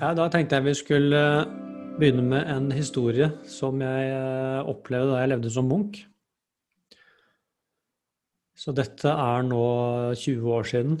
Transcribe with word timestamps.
Ja, 0.00 0.14
da 0.16 0.30
tenkte 0.32 0.56
jeg 0.56 0.64
vi 0.64 0.72
skulle 0.78 1.18
begynne 2.00 2.22
med 2.24 2.46
en 2.48 2.70
historie 2.72 3.26
som 3.44 3.82
jeg 3.84 4.06
eh, 4.14 4.68
opplevde 4.70 5.12
da 5.12 5.18
jeg 5.20 5.30
levde 5.34 5.50
som 5.52 5.66
munk. 5.68 5.98
Så 8.56 8.72
dette 8.76 9.12
er 9.12 9.44
nå 9.44 9.60
20 10.16 10.54
år 10.56 10.70
siden. 10.70 10.96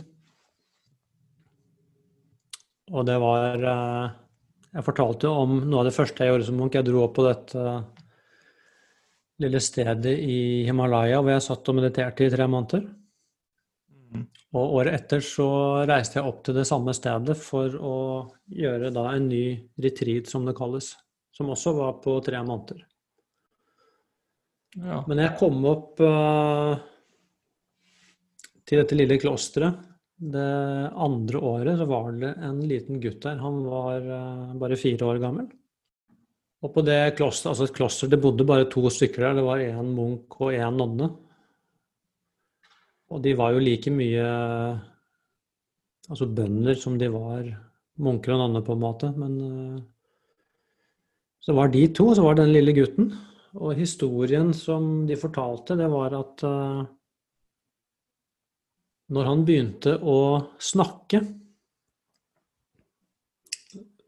Og 2.92 3.08
det 3.08 3.16
var 3.24 3.64
eh, 3.72 4.12
Jeg 4.76 4.86
fortalte 4.90 5.30
jo 5.30 5.46
om 5.46 5.56
noe 5.64 5.80
av 5.80 5.88
det 5.88 5.96
første 5.96 6.26
jeg 6.26 6.34
gjorde 6.34 6.50
som 6.50 6.60
munk. 6.60 6.76
Jeg 6.76 6.90
dro 6.90 7.00
opp 7.06 7.16
på 7.16 7.24
dette 7.24 7.66
lille 9.40 9.64
stedet 9.64 10.12
i 10.12 10.66
Himalaya 10.68 11.24
hvor 11.24 11.32
jeg 11.32 11.48
satt 11.48 11.72
og 11.72 11.80
mediterte 11.80 12.28
i 12.28 12.34
tre 12.36 12.44
måneder. 12.44 12.84
Og 14.50 14.76
året 14.80 14.96
etter 14.96 15.22
så 15.22 15.46
reiste 15.86 16.18
jeg 16.18 16.26
opp 16.26 16.40
til 16.46 16.56
det 16.58 16.66
samme 16.66 16.94
stedet 16.96 17.36
for 17.38 17.74
å 17.78 17.98
gjøre 18.50 18.90
da 18.94 19.06
en 19.12 19.28
ny 19.30 19.44
retreat, 19.82 20.30
som 20.30 20.46
det 20.48 20.56
kalles. 20.58 20.92
Som 21.36 21.52
også 21.54 21.74
var 21.76 22.00
på 22.02 22.16
tre 22.26 22.40
måneder. 22.42 22.82
Ja. 24.80 25.00
Men 25.06 25.22
jeg 25.22 25.36
kom 25.38 25.62
opp 25.66 26.02
uh, 26.02 26.74
til 28.66 28.82
dette 28.82 28.98
lille 28.98 29.18
klosteret 29.22 29.86
det 30.20 30.50
andre 31.00 31.40
året, 31.40 31.78
så 31.80 31.86
var 31.88 32.10
det 32.18 32.34
en 32.44 32.60
liten 32.68 33.00
gutt 33.02 33.22
der. 33.24 33.38
Han 33.40 33.62
var 33.70 34.04
uh, 34.04 34.52
bare 34.60 34.78
fire 34.78 35.06
år 35.06 35.22
gammel. 35.22 35.48
Og 36.60 36.74
på 36.74 36.84
det 36.84 37.16
klosteret, 37.16 37.54
altså 37.54 37.70
et 37.70 37.76
kloster, 37.78 38.10
det 38.10 38.20
bodde 38.20 38.44
bare 38.46 38.68
to 38.70 38.82
stykker 38.92 39.28
der. 39.28 39.38
Det 39.38 39.46
var 39.46 39.62
én 39.64 39.94
munk 39.94 40.40
og 40.42 40.52
én 40.52 40.76
nonne. 40.76 41.08
Og 43.10 43.22
de 43.24 43.34
var 43.38 43.54
jo 43.54 43.62
like 43.62 43.90
mye 43.90 44.26
altså 46.10 46.26
bønder 46.26 46.78
som 46.78 46.98
de 46.98 47.08
var 47.12 47.48
munker 48.00 48.34
og 48.34 48.42
nonner, 48.42 48.64
på 48.66 48.76
en 48.76 48.82
måte. 48.82 49.10
Men 49.16 49.34
uh, 49.40 49.80
så 51.44 51.56
var 51.56 51.72
de 51.72 51.84
to, 51.94 52.10
så 52.16 52.24
var 52.24 52.36
det 52.36 52.46
den 52.46 52.56
lille 52.56 52.76
gutten. 52.76 53.10
Og 53.58 53.74
historien 53.78 54.52
som 54.54 55.06
de 55.08 55.18
fortalte, 55.18 55.78
det 55.78 55.90
var 55.90 56.14
at 56.18 56.46
uh, 56.46 56.82
når 59.10 59.30
han 59.30 59.46
begynte 59.46 59.96
å 59.98 60.18
snakke, 60.62 61.24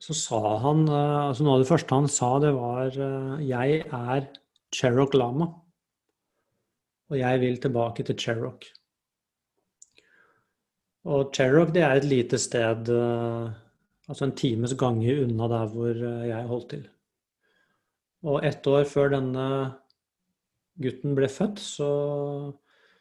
så 0.02 0.14
sa 0.18 0.42
han 0.62 0.86
uh, 0.90 1.28
altså 1.30 1.46
Noe 1.46 1.58
av 1.58 1.64
det 1.64 1.70
første 1.70 1.98
han 1.98 2.10
sa, 2.10 2.36
det 2.42 2.54
var 2.58 2.94
'Jeg 3.42 3.82
er 3.86 4.30
Cherok 4.74 5.14
Lama'. 5.14 5.52
Og 7.12 7.18
jeg 7.18 7.40
vil 7.42 7.58
tilbake 7.60 8.06
til 8.08 8.16
Cherok. 8.16 8.64
Og 11.02 11.32
Cherrock 11.34 11.72
det 11.74 11.82
er 11.82 11.98
et 11.98 12.06
lite 12.06 12.38
sted, 12.38 12.90
altså 14.06 14.26
en 14.26 14.34
times 14.38 14.74
gange 14.78 15.16
unna 15.24 15.48
der 15.50 15.70
hvor 15.72 16.02
jeg 16.28 16.50
holdt 16.50 16.68
til. 16.70 16.84
Og 18.22 18.44
ett 18.46 18.66
år 18.70 18.84
før 18.86 19.10
denne 19.16 19.46
gutten 20.82 21.16
ble 21.18 21.26
født, 21.26 21.58
så, 21.58 21.90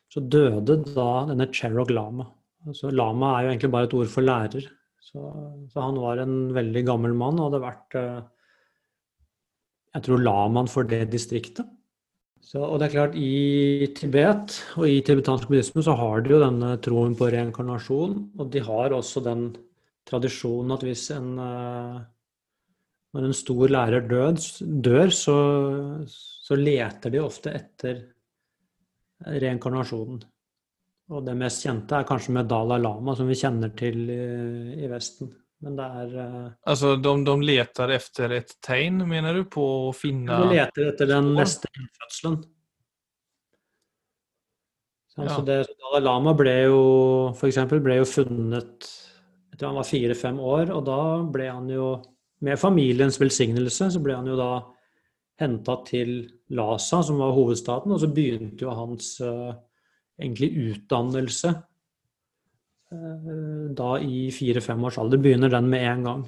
så 0.10 0.24
døde 0.34 0.80
da 0.96 1.10
denne 1.30 1.50
Cherrock 1.54 1.94
Lama. 1.94 2.26
Altså, 2.68 2.90
lama 2.94 3.36
er 3.36 3.46
jo 3.46 3.52
egentlig 3.54 3.72
bare 3.74 3.90
et 3.90 3.94
ord 3.98 4.10
for 4.14 4.26
lærer. 4.26 4.66
Så, 5.02 5.22
så 5.74 5.86
han 5.86 5.98
var 6.02 6.22
en 6.22 6.36
veldig 6.54 6.84
gammel 6.90 7.14
mann 7.18 7.40
og 7.42 7.50
hadde 7.50 7.62
vært 7.64 7.96
Jeg 9.92 10.04
tror 10.06 10.22
lamaen 10.26 10.70
for 10.72 10.88
det 10.88 11.08
distriktet. 11.14 11.70
Så, 12.42 12.59
og 12.66 12.80
det 12.81 12.88
er 12.88 12.95
klart, 12.95 13.16
I 13.16 13.88
Tibet 13.95 14.56
og 14.80 14.88
i 14.89 15.02
tibetansk 15.06 15.50
buddhisme 15.50 15.84
så 15.86 15.94
har 15.97 16.23
de 16.23 16.34
jo 16.34 16.39
denne 16.42 16.73
troen 16.83 17.14
på 17.17 17.30
reinkarnasjon. 17.31 18.16
Og 18.42 18.50
de 18.53 18.64
har 18.66 18.95
også 18.98 19.22
den 19.25 19.52
tradisjonen 20.09 20.73
at 20.75 20.86
hvis 20.88 21.09
en 21.17 21.36
Når 23.11 23.25
en 23.28 23.36
stor 23.36 23.67
lærer 23.67 24.06
død, 24.08 24.38
dør, 24.88 25.10
så, 25.11 25.36
så 26.08 26.55
leter 26.55 27.11
de 27.11 27.20
ofte 27.20 27.52
etter 27.52 27.98
reinkarnasjonen. 29.27 30.21
Og 31.11 31.26
det 31.26 31.36
mest 31.36 31.66
kjente 31.66 31.98
er 31.98 32.08
kanskje 32.08 32.37
med 32.37 32.48
Dalai 32.48 32.80
Lama, 32.80 33.16
som 33.20 33.27
vi 33.27 33.36
kjenner 33.36 33.73
til 33.76 34.05
i, 34.08 34.21
i 34.80 34.87
Vesten. 34.87 35.33
Men 35.61 35.76
det 35.77 35.86
er 35.86 36.16
Altså, 36.66 36.95
de, 36.98 37.11
de 37.27 37.36
leter 37.45 37.94
etter 37.98 38.33
et 38.39 38.55
tegn, 38.66 39.04
mener 39.08 39.38
du, 39.38 39.44
på 39.49 39.66
å 39.89 39.94
finne 39.94 40.39
De 40.42 40.55
leter 40.55 40.89
etter 40.89 41.10
den 41.11 41.32
neste 41.38 41.70
innfødselen. 41.76 42.42
Så 45.11 45.27
Ja. 45.27 45.38
det, 45.45 45.60
Dalai 45.76 46.02
Lama 46.02 46.33
ble 46.33 46.55
jo 46.64 46.82
for 47.36 47.49
eksempel, 47.49 47.82
ble 47.83 47.99
jo 47.99 48.08
funnet 48.08 48.88
etter 49.52 49.67
han 49.67 49.77
var 49.77 49.86
fire-fem 49.86 50.39
år, 50.39 50.72
og 50.73 50.86
da 50.88 51.02
ble 51.30 51.49
han 51.52 51.67
jo 51.70 51.89
med 52.42 52.58
familiens 52.58 53.20
velsignelse 53.22 53.92
så 53.93 53.99
ble 54.02 54.16
han 54.17 54.30
jo 54.32 54.38
da 54.39 54.54
henta 55.42 55.76
til 55.86 56.14
Lhasa, 56.54 57.02
som 57.04 57.20
var 57.22 57.33
hovedstaden, 57.36 57.92
og 57.93 57.99
så 58.02 58.10
begynte 58.14 58.66
jo 58.66 58.73
hans 58.73 59.20
eh, 59.26 59.52
egentlig 60.22 60.49
utdannelse 60.72 61.52
eh, 61.52 61.61
da 62.92 63.96
i 64.04 64.26
fire-fem 64.36 64.84
års 64.84 64.98
alder. 65.00 65.22
Begynner 65.22 65.52
den 65.54 65.70
med 65.72 65.88
en 65.88 66.08
gang. 66.08 66.24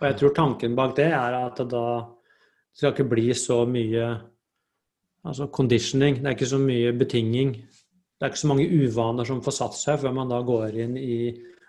Og 0.00 0.06
jeg 0.08 0.18
tror 0.18 0.34
tanken 0.34 0.76
bak 0.78 0.96
det 0.96 1.10
er 1.12 1.38
at 1.38 1.60
det 1.60 1.68
da 1.74 1.86
det 2.72 2.80
skal 2.80 2.94
ikke 2.94 3.10
bli 3.10 3.34
så 3.36 3.58
mye 3.68 4.06
altså 5.28 5.46
conditioning. 5.52 6.22
Det 6.22 6.30
er 6.30 6.36
ikke 6.36 6.54
så 6.54 6.60
mye 6.60 6.92
betinging. 6.96 7.52
Det 7.52 8.24
er 8.24 8.32
ikke 8.32 8.40
så 8.40 8.48
mange 8.48 8.68
uvaner 8.70 9.28
som 9.28 9.42
får 9.44 9.56
satt 9.58 9.76
seg 9.76 10.00
før 10.00 10.14
man 10.16 10.32
da 10.32 10.38
går 10.46 10.78
inn 10.86 10.96
i 10.96 11.18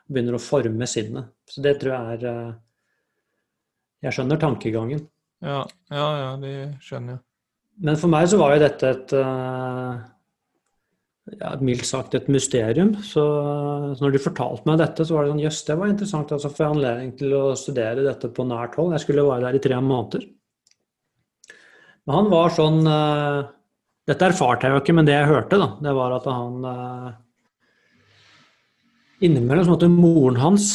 begynner 0.07 0.37
å 0.37 0.41
forme 0.41 0.87
sinnet. 0.87 1.33
Så 1.49 1.63
det 1.65 1.75
tror 1.81 1.95
jeg 1.95 2.17
er 2.17 2.29
eh, 2.31 2.53
Jeg 4.03 4.15
skjønner 4.15 4.39
tankegangen. 4.39 5.03
Ja, 5.43 5.61
ja, 5.91 6.07
ja, 6.19 6.31
det 6.39 6.55
skjønner 6.83 7.17
jeg. 7.17 7.21
Men 7.83 7.99
for 7.99 8.11
meg 8.11 8.27
så 8.29 8.39
var 8.39 8.53
jo 8.53 8.63
dette 8.63 8.89
et 8.95 9.13
eh, 9.19 10.01
ja, 11.31 11.53
mildt 11.63 11.87
sagt 11.87 12.15
et 12.17 12.29
mysterium. 12.31 12.93
Så, 13.05 13.23
når 14.01 14.15
de 14.15 14.21
fortalte 14.21 14.67
meg 14.67 14.79
dette, 14.81 15.05
så 15.07 15.15
var 15.15 15.25
det 15.25 15.33
sånn 15.33 15.43
Jøss, 15.43 15.63
det 15.69 15.77
var 15.79 15.91
interessant. 15.91 16.33
Altså, 16.35 16.51
får 16.51 16.65
jeg 16.65 16.75
anledning 16.75 17.11
til 17.19 17.35
å 17.37 17.43
studere 17.59 18.05
dette 18.05 18.31
på 18.33 18.45
nært 18.47 18.75
hold. 18.79 18.95
Jeg 18.95 19.05
skulle 19.05 19.27
være 19.27 19.47
der 19.47 19.59
i 19.59 19.63
tre 19.63 19.79
måneder. 19.79 20.27
Men 22.03 22.17
han 22.19 22.31
var 22.33 22.51
sånn 22.51 22.81
uh, 22.83 23.45
Dette 24.03 24.27
erfarte 24.27 24.67
jeg 24.67 24.75
jo 24.75 24.81
ikke, 24.81 24.95
men 24.97 25.07
det 25.07 25.13
jeg 25.15 25.29
hørte, 25.29 25.59
da, 25.61 25.69
det 25.85 25.93
var 25.95 26.17
at 26.17 26.25
han 26.27 26.65
uh, 26.67 27.13
Innimellom 29.23 29.63
så 29.63 29.71
måtte 29.71 29.87
moren 29.87 30.41
hans 30.41 30.73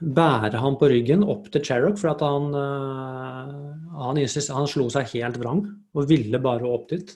bære 0.00 0.56
han 0.62 0.78
på 0.80 0.88
ryggen 0.88 1.26
opp 1.28 1.50
til 1.52 1.60
Cherrock, 1.66 1.98
for 2.00 2.14
at 2.14 2.22
han, 2.24 2.46
uh, 2.56 3.98
han, 4.00 4.22
han 4.24 4.70
slo 4.72 4.88
seg 4.88 5.12
helt 5.12 5.36
vrang 5.42 5.66
og 5.92 6.08
ville 6.08 6.40
bare 6.40 6.64
opp 6.64 6.88
dit. 6.94 7.12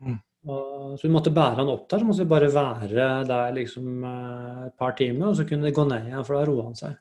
Mm. 0.00 0.16
Og, 0.44 0.98
så 0.98 1.06
vi 1.06 1.12
måtte 1.12 1.32
bære 1.32 1.62
han 1.62 1.72
opp 1.72 1.86
der, 1.88 2.02
så 2.02 2.08
måtte 2.08 2.24
vi 2.24 2.32
bare 2.34 2.50
være 2.52 3.08
der 3.28 3.54
liksom 3.56 4.04
eh, 4.04 4.66
et 4.66 4.76
par 4.80 4.92
timer, 4.98 5.30
og 5.30 5.38
så 5.38 5.46
kunne 5.48 5.68
det 5.68 5.76
gå 5.76 5.86
ned 5.88 6.10
igjen, 6.10 6.24
for 6.26 6.36
da 6.36 6.44
roa 6.48 6.66
han 6.68 6.76
seg. 6.76 6.98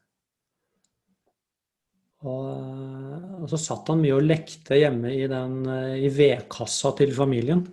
Og, 2.24 2.46
eh, 2.48 3.34
og 3.42 3.52
så 3.52 3.59
satt 3.59 3.92
han 3.92 4.00
mye 4.00 4.16
og 4.16 4.24
lekte 4.24 4.80
hjemme 4.80 5.12
i, 5.12 5.26
den, 5.28 5.58
eh, 5.68 6.06
i 6.08 6.12
vedkassa 6.14 6.94
til 7.02 7.12
familien. 7.16 7.66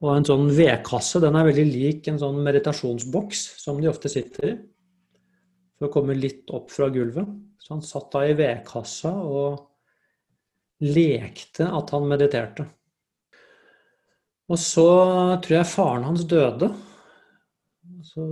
Og 0.00 0.14
en 0.14 0.24
sånn 0.24 0.48
vedkasse 0.56 1.20
den 1.20 1.36
er 1.36 1.50
veldig 1.50 1.66
lik 1.68 2.08
en 2.08 2.20
sånn 2.22 2.40
meditasjonsboks 2.40 3.42
som 3.60 3.80
de 3.82 3.90
ofte 3.90 4.08
sitter 4.08 4.46
i. 4.48 4.54
For 5.76 5.90
å 5.90 5.92
komme 5.92 6.16
litt 6.16 6.48
opp 6.56 6.72
fra 6.72 6.88
gulvet. 6.92 7.28
Så 7.60 7.74
han 7.74 7.84
satt 7.84 8.08
da 8.14 8.24
i 8.24 8.36
vedkassa 8.36 9.12
og 9.12 9.66
lekte 10.80 11.68
at 11.68 11.92
han 11.92 12.08
mediterte. 12.08 12.64
Og 14.50 14.58
så 14.58 14.86
tror 15.44 15.56
jeg 15.60 15.70
faren 15.70 16.06
hans 16.08 16.24
døde. 16.26 16.72
Så 18.02 18.24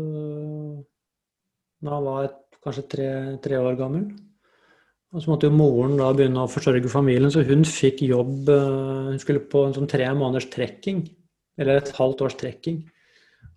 da 1.85 1.93
han 1.95 2.07
var 2.09 2.33
kanskje 2.65 2.89
tre, 2.91 3.11
tre 3.43 3.61
år 3.63 3.79
gammel. 3.79 4.09
Og 5.15 5.23
så 5.23 5.31
måtte 5.31 5.49
jo 5.49 5.57
moren 5.57 5.97
da 5.97 6.11
begynne 6.13 6.43
å 6.45 6.51
forsørge 6.51 6.91
familien, 6.93 7.31
så 7.33 7.45
hun 7.47 7.63
fikk 7.65 8.03
jobb 8.05 8.51
eh, 8.53 9.07
Hun 9.15 9.21
skulle 9.23 9.47
på 9.49 9.63
en 9.65 9.73
sånn 9.77 9.89
tre 9.89 10.09
måneders 10.13 10.51
trekking. 10.53 11.07
Eller 11.59 11.81
et 11.81 11.93
halvt 11.97 12.25
års 12.27 12.37
trekking. 12.39 12.83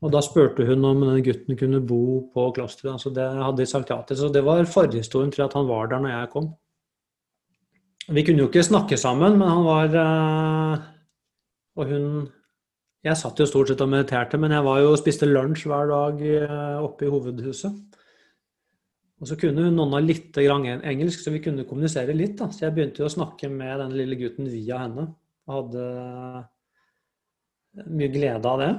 Og 0.01 0.13
da 0.13 0.21
spurte 0.25 0.65
hun 0.65 0.85
om 0.87 1.03
denne 1.03 1.21
gutten 1.25 1.57
kunne 1.57 1.81
bo 1.85 2.29
på 2.33 2.47
klosteret. 2.55 3.01
Så 3.03 3.11
det 3.13 3.25
hadde 3.25 3.59
de 3.59 3.67
sagt 3.69 3.91
ja 3.91 3.99
til. 4.05 4.17
Så 4.17 4.31
det 4.33 4.45
var 4.45 4.63
forhistorien 4.69 5.33
til 5.33 5.43
at 5.45 5.57
han 5.57 5.67
var 5.69 5.91
der 5.91 6.01
når 6.01 6.13
jeg 6.15 6.31
kom. 6.33 6.47
Vi 8.11 8.23
kunne 8.25 8.45
jo 8.45 8.49
ikke 8.49 8.65
snakke 8.65 8.97
sammen, 8.97 9.37
men 9.37 9.51
han 9.51 9.67
var 9.67 9.97
eh, 10.05 10.87
Og 11.77 11.91
hun 11.91 12.07
Jeg 13.01 13.17
satt 13.17 13.39
jo 13.41 13.47
stort 13.49 13.71
sett 13.71 13.81
og 13.81 13.89
mediterte, 13.89 14.37
men 14.37 14.53
jeg 14.53 14.65
var 14.65 14.81
jo 14.83 14.91
og 14.93 14.99
spiste 15.01 15.25
lunsj 15.25 15.65
hver 15.69 15.89
dag 15.89 16.19
eh, 16.21 16.77
oppe 16.85 17.07
i 17.07 17.09
hovedhuset. 17.09 17.97
Og 19.21 19.29
så 19.29 19.37
kunne 19.37 19.69
nonna 19.73 19.99
litt 20.01 20.37
engelsk, 20.37 21.21
så 21.21 21.33
vi 21.33 21.41
kunne 21.45 21.65
kommunisere 21.69 22.13
litt. 22.13 22.39
da. 22.39 22.49
Så 22.49 22.65
jeg 22.65 22.73
begynte 22.73 23.03
jo 23.03 23.09
å 23.09 23.13
snakke 23.13 23.49
med 23.53 23.79
den 23.83 23.93
lille 23.97 24.17
gutten 24.17 24.49
via 24.49 24.81
henne. 24.81 25.11
Og 25.45 25.57
hadde 25.57 25.83
mye 27.85 28.13
glede 28.13 28.49
av 28.49 28.61
det. 28.61 28.71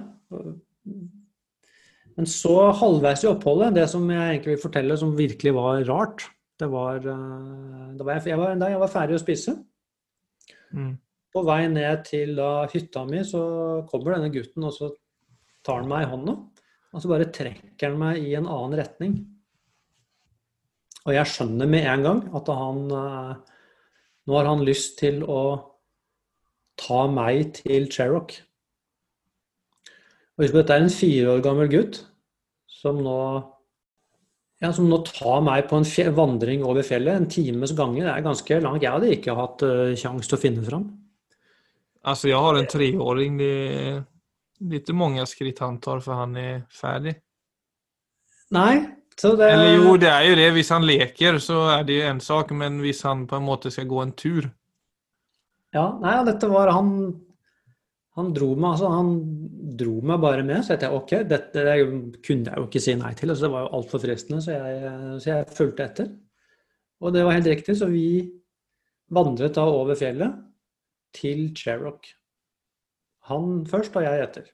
Men 2.19 2.29
så 2.29 2.57
halvveis 2.79 3.23
i 3.25 3.31
oppholdet, 3.31 3.77
det 3.79 3.87
som 3.91 4.05
jeg 4.11 4.23
egentlig 4.23 4.57
vil 4.57 4.65
fortelle 4.65 4.99
som 5.01 5.15
virkelig 5.19 5.55
var 5.59 5.85
rart, 5.91 6.29
Det 6.61 6.69
var, 6.71 6.97
eh, 6.97 7.95
da 7.97 8.05
var 8.05 8.19
jeg, 8.19 8.27
jeg, 8.31 8.39
var, 8.39 8.55
da 8.55 8.67
jeg 8.71 8.79
var 8.79 8.91
ferdig 8.93 9.17
å 9.17 9.23
spise. 9.23 9.57
Mm. 10.71 10.93
På 11.33 11.45
vei 11.47 11.65
ned 11.73 12.05
til 12.09 12.35
da, 12.37 12.67
hytta 12.73 13.07
mi, 13.09 13.23
så 13.25 13.43
kommer 13.89 14.17
denne 14.17 14.33
gutten, 14.35 14.67
og 14.69 14.75
så 14.77 14.91
tar 15.65 15.81
han 15.81 15.91
meg 15.91 16.05
i 16.05 16.11
hånda. 16.11 16.37
Og 16.93 17.01
så 17.01 17.09
bare 17.09 17.31
trekker 17.33 17.95
han 17.95 18.01
meg 18.01 18.21
i 18.21 18.35
en 18.37 18.49
annen 18.51 18.77
retning. 18.83 19.17
Og 21.07 21.17
jeg 21.17 21.31
skjønner 21.33 21.71
med 21.71 21.89
en 21.89 22.05
gang 22.07 22.23
at 22.37 22.51
han 22.53 22.85
eh, 22.95 23.33
Nå 24.23 24.37
har 24.39 24.47
han 24.47 24.61
lyst 24.63 25.01
til 25.01 25.25
å 25.27 25.41
ta 26.79 27.01
meg 27.11 27.57
til 27.57 27.89
Cherrock. 27.91 28.37
Og 30.37 30.45
husk 30.45 30.55
på, 30.55 30.61
dette 30.61 30.77
er 30.77 30.85
en 30.85 30.95
fire 30.95 31.33
år 31.33 31.43
gammel 31.43 31.73
gutt 31.73 31.99
som 32.71 33.01
nå, 33.03 33.19
ja, 34.63 34.71
som 34.71 34.87
nå 34.87 35.01
tar 35.09 35.43
meg 35.43 35.67
på 35.71 35.81
en 35.81 36.15
vandring 36.15 36.63
over 36.63 36.87
fjellet. 36.87 37.19
En 37.19 37.29
times 37.31 37.75
gange. 37.79 37.99
Det 37.99 38.15
er 38.15 38.25
ganske 38.25 38.61
langt. 38.63 38.87
Jeg 38.87 38.95
hadde 38.95 39.11
ikke 39.17 39.37
hatt 39.39 39.67
uh, 39.67 39.91
kjangs 39.99 40.31
til 40.31 40.39
å 40.39 40.43
finne 40.47 40.67
fram. 40.71 40.87
Alltså 42.03 42.29
jag 42.29 42.39
har 42.43 42.55
en 42.55 42.67
treåring. 42.67 43.39
Det 43.39 43.45
är 43.45 44.03
lite 44.61 44.93
många 44.93 45.27
skritt 45.27 45.59
han 45.59 45.81
tar 45.81 46.01
för 46.01 46.13
han 46.13 46.37
är 46.37 46.63
färdig. 46.81 47.15
Nei. 48.51 48.85
Så 49.17 49.37
det, 49.37 49.51
Eller 49.51 49.77
jo, 49.77 49.97
det 49.97 50.09
er 50.09 50.25
jo 50.25 50.37
det. 50.37 50.49
Hvis 50.57 50.71
han 50.73 50.87
leker 50.87 51.39
så 51.39 51.59
er 51.77 51.85
det 51.85 52.01
en 52.03 52.21
sak, 52.21 52.51
men 52.57 52.81
hvis 52.81 53.03
han 53.05 53.27
på 53.29 53.37
en 53.37 53.45
måte 53.45 53.71
skal 53.71 53.87
gå 53.91 54.01
en 54.03 54.15
tur 54.17 54.49
Ja, 55.73 55.99
nej, 56.01 56.25
dette 56.25 56.49
var 56.49 56.73
han 56.73 56.89
Han 58.17 58.33
dro 58.37 58.51
meg 58.57 58.75
altså, 58.75 58.89
han 58.93 59.13
dro 59.79 60.01
meg 60.05 60.21
bare 60.21 60.43
med. 60.45 60.65
Så 60.65 60.75
jeg 60.75 60.83
tenkte 60.83 60.99
ok, 60.99 61.13
dette 61.29 61.63
det 61.65 61.77
kunne 62.27 62.51
jeg 62.51 62.61
jo 62.61 62.67
ikke 62.67 62.83
si 62.85 62.97
nei 63.01 63.13
til. 63.17 63.33
Altså, 63.33 63.47
det 63.47 63.53
var 63.55 63.63
jo 63.65 63.71
altfor 63.79 64.03
fristende, 64.03 64.43
så 64.45 64.57
jeg, 64.59 64.91
så 65.23 65.31
jeg 65.31 65.47
fulgte 65.57 65.87
etter. 65.87 66.11
Og 67.01 67.15
det 67.15 67.23
var 67.25 67.39
helt 67.39 67.49
riktig, 67.49 67.77
så 67.79 67.89
vi 67.89 68.05
vandret 69.13 69.57
da 69.57 69.65
over 69.65 69.97
fjellet 69.97 70.37
til 71.17 71.51
Cherrock. 71.57 72.11
Han 73.31 73.63
først 73.71 73.97
og 73.97 74.05
jeg 74.07 74.27
etter. 74.27 74.51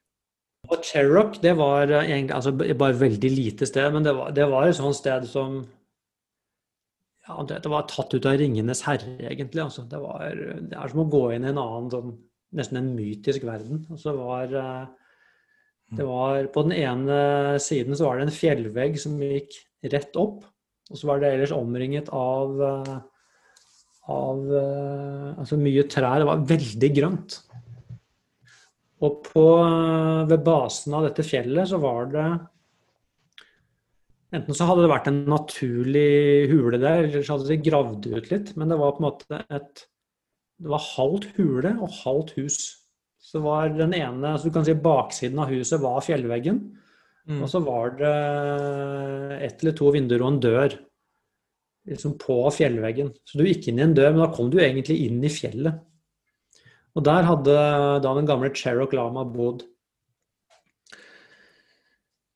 Og 0.68 0.84
Cherrock, 0.84 1.38
det 1.42 1.54
var 1.56 1.88
egentlig 2.02 2.34
altså, 2.34 2.52
bare 2.52 2.92
et 2.92 3.00
veldig 3.00 3.30
lite 3.32 3.66
sted, 3.68 3.90
men 3.94 4.04
det 4.04 4.14
var, 4.16 4.32
det 4.36 4.48
var 4.50 4.68
et 4.68 4.76
sånt 4.76 4.98
sted 4.98 5.28
som 5.30 5.62
ja, 7.28 7.44
det 7.44 7.68
var 7.68 7.84
tatt 7.90 8.14
ut 8.14 8.26
av 8.26 8.38
'Ringenes 8.38 8.82
herre', 8.86 9.18
egentlig. 9.28 9.60
Altså. 9.60 9.84
Det, 9.84 10.00
var, 10.00 10.32
det 10.32 10.76
er 10.76 10.92
som 10.92 11.02
å 11.04 11.10
gå 11.12 11.24
inn 11.34 11.44
i 11.44 11.50
en 11.52 11.60
annen, 11.60 11.90
sånn, 11.92 12.14
nesten 12.56 12.80
en 12.80 12.94
mytisk 12.96 13.44
verden. 13.44 13.84
Altså, 13.90 14.14
det 14.14 14.16
var, 14.22 14.54
eh, 14.62 14.86
det 15.98 16.06
var 16.08 16.48
På 16.54 16.64
den 16.64 16.72
ene 16.76 17.58
siden 17.60 17.96
så 17.96 18.08
var 18.08 18.18
det 18.18 18.28
en 18.28 18.38
fjellvegg 18.38 18.96
som 19.00 19.20
gikk 19.20 19.60
rett 19.92 20.16
opp, 20.16 20.40
og 20.88 20.96
så 20.96 21.10
var 21.10 21.20
det 21.20 21.34
ellers 21.34 21.52
omringet 21.52 22.08
av, 22.08 22.56
eh, 22.64 22.96
av 24.08 24.54
eh, 24.56 25.26
altså 25.36 25.58
mye 25.60 25.84
trær. 25.90 26.22
Det 26.22 26.28
var 26.28 26.46
veldig 26.48 26.90
grønt. 26.96 27.40
Og 29.04 29.20
på, 29.28 29.44
ved 30.30 30.40
basen 30.46 30.96
av 30.98 31.06
dette 31.06 31.26
fjellet 31.26 31.70
så 31.70 31.78
var 31.82 32.08
det 32.14 32.28
Enten 34.28 34.52
så 34.52 34.66
hadde 34.68 34.82
det 34.84 34.90
vært 34.90 35.06
en 35.08 35.22
naturlig 35.24 36.48
hule 36.50 36.76
der, 36.76 37.06
eller 37.06 37.22
så 37.24 37.38
hadde 37.38 37.46
de 37.48 37.62
gravd 37.64 38.08
ut 38.10 38.26
litt. 38.28 38.50
Men 38.60 38.68
det 38.68 38.76
var 38.76 38.90
på 38.92 39.00
en 39.00 39.06
måte 39.06 39.38
et 39.48 39.86
Det 40.58 40.68
var 40.68 40.82
halvt 40.84 41.30
hule 41.38 41.70
og 41.78 41.94
halvt 42.02 42.34
hus. 42.36 42.58
Så 43.22 43.40
var 43.44 43.70
den 43.72 43.94
ene, 43.96 44.34
så 44.36 44.48
du 44.48 44.52
kan 44.52 44.66
si 44.66 44.74
baksiden 44.76 45.40
av 45.40 45.52
huset 45.52 45.80
var 45.80 46.04
fjellveggen. 46.04 46.60
Mm. 47.28 47.40
Og 47.40 47.48
så 47.52 47.60
var 47.64 47.94
det 47.96 48.12
ett 49.46 49.62
eller 49.62 49.76
to 49.76 49.92
vinduer 49.94 50.24
og 50.24 50.30
en 50.32 50.40
dør 50.44 50.76
liksom 51.88 52.16
på 52.20 52.40
fjellveggen. 52.54 53.10
Så 53.26 53.38
du 53.38 53.46
gikk 53.46 53.70
inn 53.70 53.80
i 53.80 53.86
en 53.86 53.96
dør, 53.96 54.12
men 54.14 54.24
da 54.24 54.30
kom 54.34 54.50
du 54.52 54.58
egentlig 54.60 54.98
inn 55.06 55.22
i 55.24 55.32
fjellet. 55.32 55.80
Og 56.96 57.04
der 57.06 57.26
hadde 57.28 57.56
da 58.04 58.14
den 58.16 58.28
gamle 58.28 58.50
Cherokh 58.56 58.94
Lama 58.96 59.24
bodd. 59.28 59.64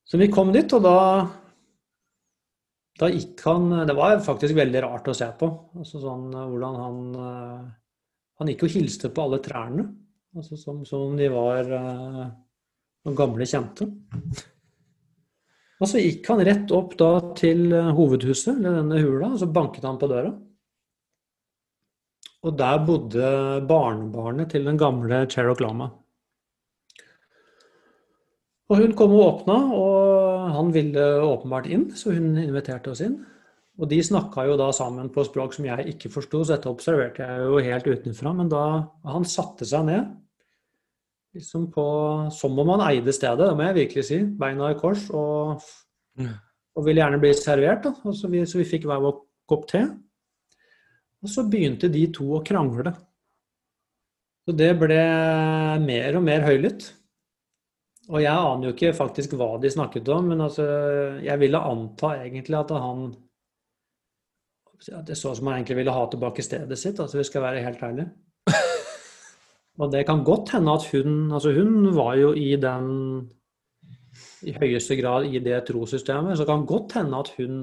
Så 0.06 0.20
vi 0.20 0.28
kom 0.32 0.52
dit, 0.54 0.72
og 0.76 0.84
da 0.84 0.98
da 3.00 3.08
gikk 3.10 3.40
han 3.48 3.70
Det 3.88 3.94
var 3.96 4.20
faktisk 4.22 4.54
veldig 4.54 4.82
rart 4.84 5.08
å 5.08 5.16
se 5.16 5.26
på. 5.38 5.48
Altså 5.80 5.98
sånn 6.02 6.28
hvordan 6.36 6.78
han 6.78 6.98
eh, 7.16 7.64
Han 8.38 8.50
gikk 8.52 8.66
og 8.68 8.76
hilste 8.76 9.10
på 9.10 9.24
alle 9.24 9.40
trærne. 9.42 9.86
Altså 10.36 10.56
som, 10.60 10.80
som 10.88 11.16
de 11.18 11.26
var 11.28 11.66
uh, 11.68 12.22
noen 13.04 13.16
gamle 13.18 13.44
kjente. 13.46 13.84
Og 15.82 15.88
så 15.90 15.98
gikk 15.98 16.28
han 16.30 16.44
rett 16.46 16.70
opp 16.74 16.94
da 17.00 17.10
til 17.38 17.72
eh, 17.74 17.90
hovedhuset, 17.96 18.54
eller 18.54 18.78
denne 18.78 19.00
hula, 19.02 19.32
og 19.32 19.40
så 19.40 19.48
banket 19.50 19.86
han 19.88 19.98
på 19.98 20.08
døra. 20.10 20.30
Og 22.42 22.54
der 22.58 22.78
bodde 22.86 23.26
barnebarnet 23.66 24.50
til 24.54 24.66
den 24.66 24.78
gamle 24.78 25.24
Cherokh 25.30 25.62
Lama. 25.62 25.90
Og 28.70 28.78
hun 28.78 28.94
kom 28.96 29.12
og 29.14 29.26
åpna, 29.26 29.58
og 29.74 30.46
han 30.54 30.70
ville 30.74 31.02
åpenbart 31.26 31.68
inn, 31.70 31.88
så 31.98 32.14
hun 32.14 32.38
inviterte 32.40 32.94
oss 32.94 33.02
inn. 33.04 33.18
Og 33.80 33.88
de 33.90 33.98
snakka 34.04 34.46
jo 34.46 34.56
da 34.60 34.70
sammen 34.74 35.10
på 35.12 35.24
språk 35.26 35.56
som 35.56 35.66
jeg 35.66 35.94
ikke 35.94 36.10
forsto, 36.14 36.44
så 36.44 36.56
dette 36.56 36.70
observerte 36.70 37.26
jeg 37.26 37.46
jo 37.46 37.62
helt 37.66 37.88
utenfra. 37.90 38.32
Men 38.38 38.50
da 38.52 38.64
han 39.08 39.26
satte 39.28 39.66
seg 39.68 39.86
ned, 39.88 40.10
liksom 41.34 41.68
på 41.72 41.84
Som 42.32 42.58
om 42.58 42.72
han 42.74 42.84
eide 42.90 43.12
stedet, 43.12 43.48
det 43.48 43.56
må 43.56 43.66
jeg 43.68 43.78
virkelig 43.82 44.06
si. 44.08 44.22
Beina 44.38 44.72
i 44.72 44.78
kors, 44.78 45.08
og, 45.10 45.62
og 46.76 46.86
ville 46.86 47.02
gjerne 47.02 47.20
bli 47.22 47.32
servert. 47.36 47.88
Så, 48.12 48.30
vi, 48.32 48.44
så 48.46 48.60
vi 48.60 48.68
fikk 48.68 48.88
hver 48.88 49.02
vår 49.04 49.20
kopp 49.48 49.68
te. 49.70 49.86
Og 51.22 51.30
så 51.30 51.46
begynte 51.46 51.90
de 51.92 52.06
to 52.14 52.32
å 52.36 52.42
krangle. 52.44 52.94
Så 54.42 54.54
det 54.58 54.72
ble 54.80 55.02
mer 55.84 56.18
og 56.18 56.24
mer 56.26 56.42
høylytt. 56.48 56.88
Og 58.10 58.18
jeg 58.18 58.34
aner 58.34 58.66
jo 58.66 58.72
ikke 58.74 58.96
faktisk 58.96 59.36
hva 59.38 59.54
de 59.62 59.70
snakket 59.70 60.08
om, 60.10 60.32
men 60.32 60.42
altså, 60.42 60.64
jeg 61.22 61.38
ville 61.38 61.60
anta 61.62 62.16
egentlig 62.24 62.58
at 62.58 62.74
han 62.74 63.12
at 64.82 65.06
Det 65.06 65.14
så 65.14 65.30
ut 65.30 65.38
som 65.38 65.46
han 65.46 65.60
egentlig 65.60 65.76
ville 65.78 65.92
ha 65.94 66.06
tilbake 66.10 66.42
stedet 66.42 66.74
sitt, 66.78 66.98
altså 66.98 67.20
vi 67.20 67.24
skal 67.28 67.44
være 67.44 67.60
helt 67.62 67.82
ærlige. 67.86 68.08
Og 69.80 69.92
det 69.92 70.04
kan 70.06 70.24
godt 70.24 70.52
hende 70.52 70.72
at 70.72 70.84
hun 70.92 71.32
Altså 71.32 71.52
hun 71.56 71.94
var 71.96 72.14
jo 72.20 72.32
i 72.36 72.56
den 72.60 73.30
I 74.44 74.52
høyeste 74.52 74.98
grad 75.00 75.24
i 75.24 75.38
det 75.38 75.62
trossystemet, 75.68 76.36
så 76.36 76.44
det 76.44 76.50
kan 76.50 76.66
godt 76.66 76.98
hende 76.98 77.18
at 77.18 77.30
hun 77.38 77.62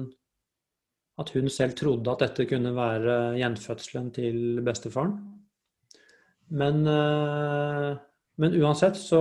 at 1.20 1.30
hun 1.36 1.50
selv 1.52 1.74
trodde 1.76 2.10
at 2.10 2.22
dette 2.22 2.46
kunne 2.48 2.70
være 2.72 3.36
gjenfødselen 3.36 4.06
til 4.16 4.62
bestefaren. 4.64 5.18
Men, 6.48 6.86
eh, 6.88 7.98
men 8.40 8.56
uansett 8.62 8.96
så 8.96 9.20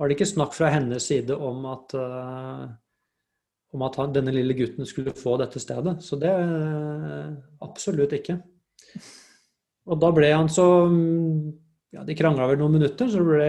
var 0.00 0.08
det 0.08 0.16
ikke 0.16 0.30
snakk 0.32 0.54
fra 0.56 0.70
hennes 0.72 1.04
side 1.10 1.36
om 1.36 1.66
at, 1.68 1.92
uh, 1.92 2.68
om 3.76 3.82
at 3.84 3.98
denne 4.14 4.32
lille 4.32 4.56
gutten 4.56 4.88
skulle 4.88 5.12
få 5.12 5.34
dette 5.36 5.60
stedet. 5.60 5.98
Så 6.00 6.16
det 6.16 6.30
uh, 6.32 7.34
absolutt 7.60 8.14
ikke. 8.16 8.38
Og 9.92 10.00
da 10.00 10.08
ble 10.16 10.30
han 10.32 10.48
så 10.48 10.64
ja, 11.94 12.04
De 12.06 12.14
krangla 12.14 12.46
vel 12.50 12.60
noen 12.60 12.76
minutter, 12.78 13.08
så 13.10 13.22
ble 13.24 13.48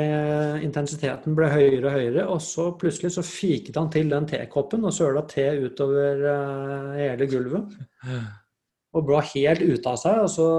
intensiteten 0.66 1.36
ble 1.38 1.50
høyere 1.52 1.86
og 1.86 1.96
høyere. 1.98 2.28
Og 2.34 2.42
så 2.46 2.72
plutselig 2.80 3.14
så 3.16 3.26
fiket 3.26 3.78
han 3.78 3.92
til 3.94 4.10
den 4.12 4.26
tekoppen 4.30 4.88
og 4.88 4.96
søla 4.96 5.26
te 5.30 5.46
utover 5.62 6.26
uh, 6.26 6.92
hele 6.98 7.30
gulvet. 7.30 7.78
Og 8.92 9.06
ble 9.08 9.22
helt 9.30 9.62
ute 9.64 9.94
av 9.94 10.02
seg, 10.02 10.18
og, 10.26 10.34
så, 10.34 10.50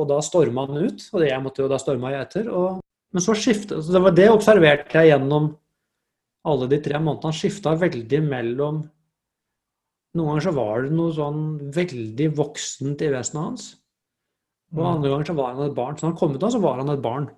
og 0.00 0.08
da 0.10 0.16
storma 0.24 0.64
han 0.66 0.88
ut. 0.88 1.04
Og 1.12 1.22
det 1.22 1.28
jeg 1.30 1.44
måtte 1.44 1.62
jo 1.62 1.70
da 1.70 1.78
storma 1.78 2.16
jeg 2.16 2.26
etter. 2.26 2.50
og 2.50 2.82
men 3.14 3.24
så 3.24 3.32
skiftet 3.38 3.80
så 3.80 3.94
Det 3.94 4.02
var 4.04 4.12
det 4.16 4.26
observerte 4.28 4.98
jeg 4.98 5.14
gjennom 5.14 5.54
alle 6.46 6.68
de 6.70 6.78
tre 6.82 6.98
månedene. 7.00 7.30
Han 7.30 7.38
skifta 7.38 7.72
veldig 7.80 8.22
mellom 8.26 8.84
Noen 10.16 10.30
ganger 10.30 10.44
så 10.46 10.52
var 10.56 10.84
det 10.86 10.94
noe 10.96 11.12
sånn 11.12 11.40
veldig 11.76 12.26
voksent 12.38 13.02
i 13.04 13.08
vesenet 13.12 13.42
hans. 13.42 13.64
Og 14.74 14.82
andre 14.88 15.12
ganger 15.12 15.30
så 15.30 15.36
var 15.38 15.52
han 15.54 15.68
et 15.68 15.76
barn. 15.76 15.96
Så 15.96 16.06
når 16.06 16.12
han 16.12 16.18
kom 16.18 16.34
ut 16.34 16.42
da, 16.42 16.50
så 16.52 16.62
var 16.62 16.80
han 16.82 16.90
et 16.92 17.04
barn. 17.04 17.28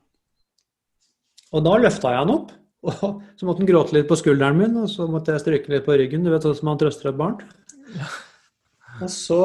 Og 1.52 1.64
da 1.64 1.76
løfta 1.80 2.14
jeg 2.14 2.25
han 2.25 2.35
opp. 2.35 2.54
Og 2.88 2.97
så 3.37 3.47
måtte 3.47 3.64
han 3.64 3.68
gråte 3.68 3.97
litt 3.97 4.08
på 4.08 4.16
skulderen 4.20 4.58
min, 4.61 4.76
og 4.78 4.85
så 4.87 5.08
måtte 5.11 5.35
jeg 5.35 5.42
stryke 5.42 5.73
litt 5.73 5.82
på 5.82 5.97
ryggen. 5.99 6.23
Du 6.23 6.30
vet 6.30 6.44
sånn 6.47 6.54
som 6.54 6.68
man 6.70 6.78
trøster 6.78 7.11
et 7.11 7.18
barn. 7.18 7.40
Og 9.02 9.11
så 9.11 9.40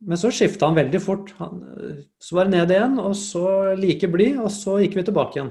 men 0.00 0.16
så 0.16 0.30
skifta 0.32 0.68
han 0.68 0.78
veldig 0.78 1.00
fort. 1.04 1.32
Han, 1.40 1.58
så 2.20 2.36
var 2.36 2.48
det 2.48 2.56
ned 2.56 2.70
igjen, 2.72 2.96
og 3.02 3.16
så 3.18 3.74
like 3.76 4.08
blid, 4.12 4.38
og 4.40 4.48
så 4.54 4.78
gikk 4.80 4.96
vi 4.96 5.04
tilbake 5.08 5.36
igjen. 5.36 5.50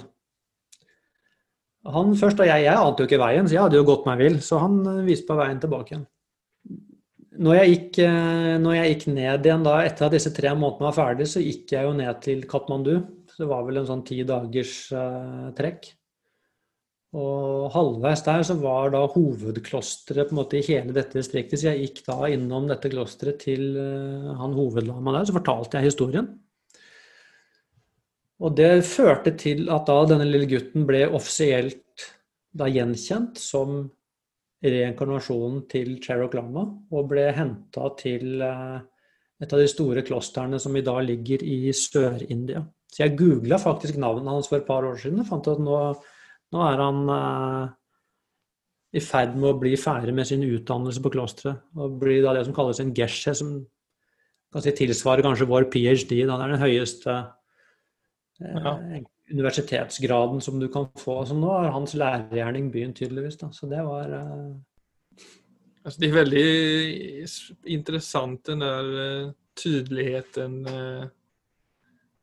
Han 1.89 2.15
først 2.17 2.41
og 2.41 2.49
jeg, 2.49 2.65
jeg 2.65 2.77
ante 2.77 3.05
jo 3.05 3.09
ikke 3.09 3.21
veien, 3.21 3.47
så 3.47 3.55
jeg 3.55 3.63
hadde 3.63 3.77
jo 3.77 3.85
gått 3.87 4.07
meg 4.09 4.21
vill. 4.21 4.39
Så 4.43 4.59
han 4.61 4.81
viste 5.05 5.29
på 5.29 5.37
veien 5.37 5.61
tilbake 5.61 5.93
igjen. 5.93 6.07
Når 7.39 7.55
jeg, 7.55 7.71
gikk, 7.71 7.97
når 8.59 8.73
jeg 8.75 8.91
gikk 8.91 9.05
ned 9.13 9.45
igjen 9.47 9.61
da, 9.63 9.77
etter 9.87 10.09
at 10.09 10.15
disse 10.17 10.31
tre 10.35 10.51
månedene 10.51 10.89
var 10.89 10.97
ferdig, 10.97 11.27
så 11.31 11.39
gikk 11.39 11.71
jeg 11.71 11.87
jo 11.87 11.93
ned 11.95 12.19
til 12.25 12.41
Katmandu. 12.51 12.97
Det 13.39 13.47
var 13.47 13.63
vel 13.63 13.79
en 13.79 13.87
sånn 13.87 14.03
ti 14.03 14.17
dagers 14.27 14.73
uh, 14.91 15.47
trekk. 15.55 15.87
Og 17.15 17.71
halvveis 17.73 18.21
der 18.25 18.43
så 18.45 18.57
var 18.59 18.91
da 18.93 19.05
hovedklosteret 19.09 20.27
på 20.27 20.35
en 20.35 20.39
måte 20.41 20.59
i 20.59 20.65
hele 20.67 20.93
dette 20.93 21.15
distriktet. 21.15 21.61
Så 21.61 21.71
jeg 21.71 21.85
gikk 21.85 22.01
da 22.09 22.27
innom 22.29 22.67
dette 22.69 22.91
klosteret 22.91 23.39
til 23.45 23.71
uh, 23.79 24.35
han 24.41 24.57
hovedlama 24.57 25.15
der, 25.15 25.29
så 25.29 25.37
fortalte 25.39 25.79
jeg 25.79 25.93
historien. 25.93 26.27
Og 28.43 28.59
det 28.59 28.83
førte 28.87 29.31
til 29.39 29.71
at 29.71 29.87
da 29.87 29.97
denne 30.11 30.27
lille 30.27 30.47
gutten 30.51 30.83
ble 30.87 31.05
offisielt 31.07 32.05
da 32.59 32.67
gjenkjent 32.71 33.39
som 33.39 33.81
reinkarnasjonen 34.63 35.63
til 35.71 35.97
Cherok 36.03 36.35
Lama, 36.35 36.65
og 36.91 37.09
ble 37.11 37.29
henta 37.35 37.91
til 37.99 38.41
uh, 38.43 38.79
et 39.39 39.55
av 39.55 39.61
de 39.61 39.69
store 39.71 40.03
klostrene 40.07 40.59
som 40.59 40.75
i 40.75 40.83
dag 40.83 40.99
ligger 41.07 41.43
i 41.47 41.71
Sør-India. 41.75 42.63
Så 42.89 43.03
jeg 43.05 43.17
googla 43.19 43.59
faktisk 43.61 43.99
navnet 44.01 44.31
hans 44.31 44.49
for 44.49 44.59
et 44.59 44.67
par 44.67 44.85
år 44.87 44.97
siden 44.99 45.21
og 45.21 45.29
fant 45.29 45.47
at 45.47 45.61
nå, 45.61 45.75
nå 46.55 46.63
er 46.65 46.81
han 46.81 47.11
eh, 47.13 47.75
i 48.99 49.03
ferd 49.05 49.35
med 49.37 49.51
å 49.51 49.59
bli 49.61 49.75
ferdig 49.79 50.15
med 50.17 50.27
sin 50.27 50.43
utdannelse 50.43 51.03
på 51.05 51.11
klosteret. 51.13 51.61
Og 51.77 51.99
blir 52.01 52.23
da 52.25 52.33
det 52.35 52.47
som 52.47 52.55
kalles 52.57 52.81
en 52.81 52.95
geshe, 52.97 53.35
som 53.37 53.59
kan 54.49 54.65
si 54.65 54.73
tilsvarer 54.75 55.23
kanskje 55.23 55.47
vår 55.51 55.69
ph.d. 55.69 56.23
Da. 56.25 56.39
Det 56.39 56.47
er 56.47 56.55
den 56.55 56.65
høyeste 56.65 57.15
eh, 58.41 58.59
ja. 58.65 58.75
Universitetsgraden 59.31 60.41
som 60.41 60.59
du 60.59 60.67
kan 60.71 60.87
få. 60.97 61.21
Så 61.25 61.37
nå 61.37 61.51
har 61.51 61.71
hans 61.75 61.93
lærergjerning 61.97 62.71
begynt, 62.73 62.97
tydeligvis. 62.97 63.37
Da. 63.41 63.51
Så 63.53 63.69
det 63.69 63.83
var 63.85 64.09
uh, 64.09 64.55
Altså, 65.79 66.01
det 66.01 66.09
er 66.09 66.13
veldig 66.13 66.49
interessant 67.71 68.45
den 68.45 68.59
der 68.61 68.89
tydeligheten 69.57 70.57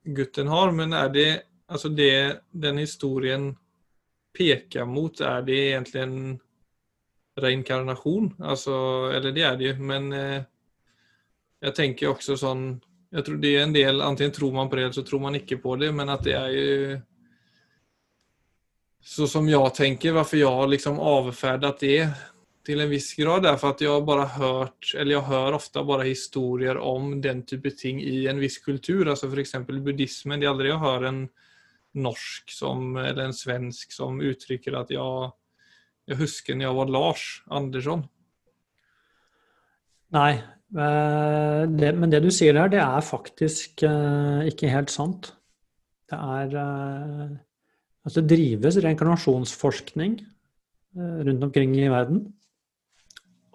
gutten 0.05 0.51
har, 0.53 0.71
men 0.77 0.93
er 0.93 1.09
det 1.09 1.31
altså 1.67 1.89
det 1.89 2.43
den 2.53 2.79
historien 2.79 3.49
peker 4.37 4.85
mot, 4.85 5.21
er 5.21 5.41
det 5.43 5.59
egentlig 5.73 6.03
en 6.03 6.19
reinkarnasjon? 7.43 8.35
Altså, 8.41 8.77
eller 9.17 9.35
det 9.35 9.43
er 9.49 9.57
det 9.57 9.71
jo, 9.71 9.75
men 9.83 10.13
jeg 10.13 11.75
tenker 11.75 12.13
også 12.13 12.37
sånn 12.39 12.67
Jeg 13.15 13.25
tror 13.27 13.37
det 13.43 13.53
er 13.55 13.65
en 13.65 13.75
del 13.75 14.01
Enten 14.03 14.33
tror 14.35 14.55
man 14.55 14.71
på 14.71 14.77
det, 14.77 14.87
eller 14.87 14.97
så 14.99 15.05
tror 15.07 15.23
man 15.23 15.39
ikke 15.39 15.61
på 15.63 15.77
det, 15.81 15.93
men 15.95 16.11
at 16.11 16.25
det 16.27 16.35
er 16.35 16.55
jo 16.55 17.01
Så 19.07 19.29
som 19.31 19.47
jeg 19.49 19.75
tenker, 19.75 20.13
hvorfor 20.17 20.41
jeg 20.41 20.51
har 20.51 20.67
liksom 20.73 20.99
avferdet 20.99 21.77
det 21.81 22.01
til 22.67 22.83
en 22.83 22.91
viss 22.91 23.13
grad 23.15 23.47
er 23.47 23.59
for 23.61 23.77
at 23.77 23.83
jeg 23.85 24.03
bare 24.03 24.25
har 24.27 24.41
hørt, 24.43 24.89
eller 24.99 25.13
jeg 25.13 25.29
hører 25.29 25.55
ofte 25.55 25.85
bare 25.87 26.09
historier 26.09 26.81
om 26.83 27.21
den 27.23 27.45
type 27.47 27.71
ting 27.79 28.01
i 28.03 28.27
en 28.27 28.41
viss 28.43 28.59
kultur. 28.59 29.07
altså 29.07 29.31
F.eks. 29.31 29.55
buddhismen. 29.69 30.41
Det 30.41 30.49
er 30.49 30.51
aldri 30.51 30.73
jeg 30.73 30.83
hører 30.83 31.07
en 31.13 31.21
norsk 31.95 32.51
som, 32.51 32.97
eller 32.97 33.29
en 33.29 33.37
svensk 33.37 33.95
som 33.95 34.19
uttrykker 34.21 34.77
at 34.81 34.91
jeg, 34.91 35.31
jeg 36.11 36.19
husker 36.19 36.59
når 36.59 36.67
jeg 36.67 36.79
var 36.81 36.93
Lars 36.99 37.25
Andersson. 37.47 38.05
Nei, 40.15 40.33
det, 40.75 41.91
men 41.95 42.11
det 42.11 42.23
du 42.25 42.31
sier 42.35 42.57
der, 42.57 42.71
det 42.73 42.81
er 42.83 43.05
faktisk 43.07 43.85
uh, 43.87 44.43
ikke 44.49 44.71
helt 44.73 44.91
sant. 44.91 45.31
Det 46.11 46.19
er 46.19 46.57
uh, 46.59 47.37
Altså 48.07 48.23
det 48.23 48.37
drives 48.39 48.77
reinkarnasjonsforskning 48.85 50.21
rundt 50.97 51.43
omkring 51.43 51.73
i 51.75 51.89
verden. 51.91 52.21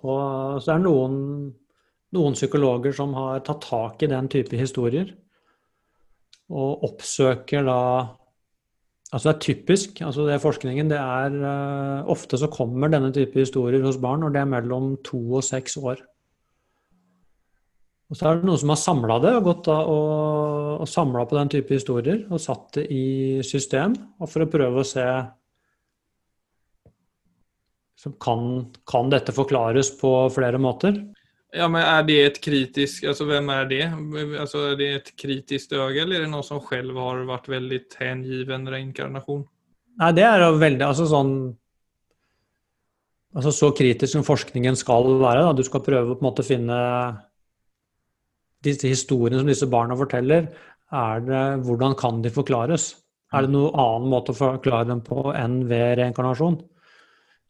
Og 0.03 0.59
så 0.59 0.73
er 0.73 0.81
det 0.81 0.87
noen, 0.89 1.13
noen 2.17 2.35
psykologer 2.35 2.91
som 2.97 3.13
har 3.15 3.45
tatt 3.47 3.63
tak 3.69 4.03
i 4.03 4.09
den 4.11 4.27
type 4.31 4.59
historier. 4.59 5.13
Og 6.51 6.83
oppsøker 6.89 7.63
da 7.67 7.81
Altså 9.11 9.27
det 9.27 9.35
er 9.35 9.43
typisk, 9.43 9.97
altså 10.07 10.23
det 10.23 10.37
forskningen, 10.39 10.87
det 10.87 10.95
er 10.97 11.33
uh, 11.35 12.11
Ofte 12.13 12.37
så 12.39 12.47
kommer 12.47 12.87
denne 12.87 13.09
type 13.11 13.35
historier 13.35 13.83
hos 13.83 13.97
barn 13.99 14.23
når 14.23 14.31
det 14.31 14.39
er 14.39 14.51
mellom 14.53 14.93
to 15.03 15.19
og 15.35 15.43
seks 15.43 15.75
år. 15.77 15.99
Og 18.11 18.17
så 18.19 18.27
er 18.27 18.41
det 18.41 18.47
noen 18.49 18.59
som 18.59 18.73
har 18.73 18.79
samla 18.79 19.17
det 19.23 19.29
og 19.37 19.45
gått 19.45 19.67
og, 19.71 20.81
og 20.83 20.89
samla 20.89 21.23
på 21.29 21.37
den 21.37 21.51
type 21.53 21.71
historier 21.77 22.25
og 22.27 22.41
satt 22.43 22.81
det 22.81 22.89
i 22.91 23.05
system 23.47 23.95
og 24.19 24.27
for 24.27 24.43
å 24.43 24.51
prøve 24.51 24.83
å 24.83 24.87
se 24.87 25.05
kan, 28.19 28.43
kan, 28.89 29.11
dette 29.13 29.31
forklares 29.31 29.93
på 29.99 30.11
flere 30.35 30.59
måter? 30.59 30.97
Ja, 31.53 31.67
men 31.71 31.85
Er 31.85 32.03
det 32.07 32.19
et 32.25 32.41
kritisk 32.43 33.05
altså 33.11 33.27
Hvem 33.29 33.49
er 33.53 33.65
det? 33.69 33.81
Altså, 34.39 34.65
er 34.71 34.77
det 34.79 34.91
et 34.95 35.09
kritisk 35.19 35.75
øye, 35.77 36.01
eller 36.01 36.17
er 36.17 36.25
det 36.25 36.31
noen 36.33 36.47
som 36.47 36.59
selv 36.67 36.97
har 36.97 37.23
vært 37.29 37.47
veldig 37.51 37.81
hengiven 37.99 38.67
reinkarnasjon? 38.73 39.43
Nei, 40.01 40.13
det 40.17 40.25
er 40.25 40.47
jo 40.47 40.53
veldig 40.59 40.87
altså 40.87 41.07
sånn 41.07 41.33
altså 43.31 43.51
Så 43.55 43.71
kritisk 43.71 44.17
som 44.17 44.27
forskningen 44.27 44.75
skal 44.75 45.05
være. 45.21 45.45
Da. 45.45 45.51
Du 45.55 45.63
skal 45.63 45.83
prøve 45.85 46.09
å 46.09 46.17
på 46.17 46.25
en 46.25 46.27
måte 46.27 46.43
finne 46.43 46.79
disse 48.65 48.89
historiene 48.89 49.41
som 49.41 49.49
disse 49.49 49.69
barna 49.69 49.97
forteller. 49.97 50.49
Er 50.91 51.23
det, 51.25 51.43
hvordan 51.65 51.95
kan 51.99 52.21
de 52.23 52.31
forklares? 52.33 52.91
Er 53.31 53.45
det 53.45 53.53
noen 53.53 53.75
annen 53.79 54.11
måte 54.11 54.33
å 54.33 54.37
forklare 54.37 54.89
dem 54.89 55.01
på 55.05 55.29
enn 55.31 55.61
ved 55.69 55.95
reinkarnasjon? 56.01 56.59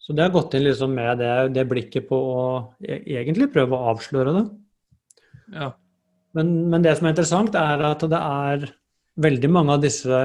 Så 0.01 0.15
det 0.18 0.25
har 0.25 0.34
gått 0.34 0.56
inn 0.58 0.65
liksom 0.65 0.94
med 0.98 1.22
det, 1.22 1.34
det, 1.56 1.65
blikket 1.70 2.08
på 2.10 2.18
å 2.18 2.44
e, 2.82 3.00
egentlig 3.20 3.51
prøve 3.53 3.77
å 3.77 3.94
avsløre 3.94 4.34
det. 4.38 4.46
Ja. 5.56 5.72
Men, 6.38 6.53
men, 6.72 6.86
det 6.86 6.96
som 6.98 7.08
er 7.08 7.13
interessant, 7.13 7.58
er 7.58 7.84
at 7.86 8.06
det 8.10 8.22
er 8.22 8.65
veldig 9.22 9.51
mange 9.51 9.75
av 9.75 9.84
disse 9.84 10.22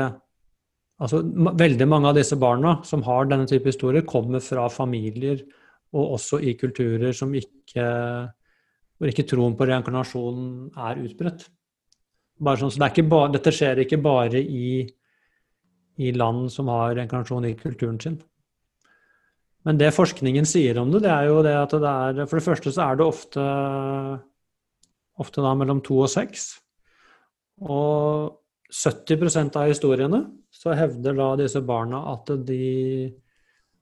altså 0.97 1.21
veldig 1.61 1.87
mange 1.91 2.09
av 2.09 2.17
disse 2.17 2.39
barna 2.41 2.79
som 2.89 3.03
har 3.05 3.29
denne 3.29 3.49
type 3.49 3.69
historier, 3.69 4.07
kommer 4.09 4.41
fra 4.41 4.65
familier 4.73 5.43
og 5.97 6.17
også 6.17 6.41
i 6.41 6.55
kulturer 6.57 7.13
som 7.17 7.35
ikke 7.37 7.85
hvor 8.97 9.11
ikke 9.11 9.27
troen 9.29 9.57
på 9.57 9.67
reinkarnasjonen 9.69 10.71
er 10.89 11.03
utbredt. 11.05 11.47
Sånn, 12.37 12.73
så 12.73 12.89
det 12.93 13.05
bare, 13.09 13.33
dette 13.33 13.53
skjer 13.55 13.81
ikke 13.85 13.99
bare 14.05 14.41
i, 14.41 14.85
i 16.05 16.13
land 16.13 16.51
som 16.53 16.69
har 16.73 16.97
reinkarnasjon 16.97 17.49
i 17.49 17.55
kulturen 17.61 18.01
sin. 18.01 18.19
Men 19.67 19.81
det 19.81 19.95
forskningen 19.97 20.47
sier 20.47 20.79
om 20.79 20.93
det, 20.93 21.03
det 21.07 21.13
er 21.13 21.27
jo 21.27 21.41
det 21.43 21.57
at 21.59 21.73
det 21.75 21.93
er 21.93 22.29
For 22.29 22.39
det 22.39 22.47
første 22.47 22.73
så 22.73 22.85
er 22.85 22.99
det 22.99 23.07
ofte, 23.07 23.47
ofte 25.19 25.43
da 25.43 25.55
mellom 25.59 25.81
to 25.85 25.99
og 26.05 26.13
seks. 26.13 26.53
Og 27.65 28.37
70% 28.71 29.57
av 29.59 29.71
historiene 29.71 30.23
så 30.55 30.75
hevder 30.77 31.17
da 31.19 31.31
disse 31.41 31.63
barna 31.67 32.05
at 32.13 32.31
de 32.47 32.61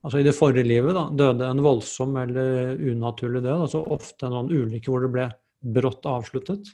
altså 0.04 0.20
i 0.20 0.26
det 0.26 0.36
forrige 0.36 0.68
livet 0.68 0.94
da, 0.96 1.08
døde 1.10 1.48
en 1.48 1.64
voldsom 1.64 2.16
eller 2.20 2.76
unaturlig 2.92 3.42
død. 3.42 3.66
Altså 3.66 3.82
ofte 3.96 4.30
noen 4.30 4.52
ulykke 4.52 4.92
hvor 4.92 5.04
det 5.04 5.12
ble 5.14 5.28
brått 5.74 6.06
avsluttet. 6.08 6.72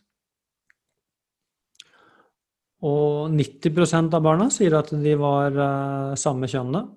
Og 2.87 3.29
90% 3.37 4.17
av 4.17 4.25
barna 4.25 4.49
sier 4.53 4.75
at 4.79 4.91
de 4.97 5.13
var 5.21 5.53
uh, 5.53 6.17
samme 6.19 6.49
kjønnet 6.49 6.89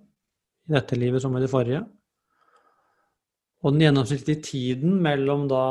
i 0.70 0.78
dette 0.78 0.98
livet 0.98 1.22
som 1.22 1.36
i 1.36 1.44
det 1.44 1.52
forrige. 1.52 1.84
Og 3.64 3.76
den 3.76 3.86
gjennomsnittlige 3.86 4.44
tiden 4.44 4.98
mellom 5.04 5.46
da 5.52 5.64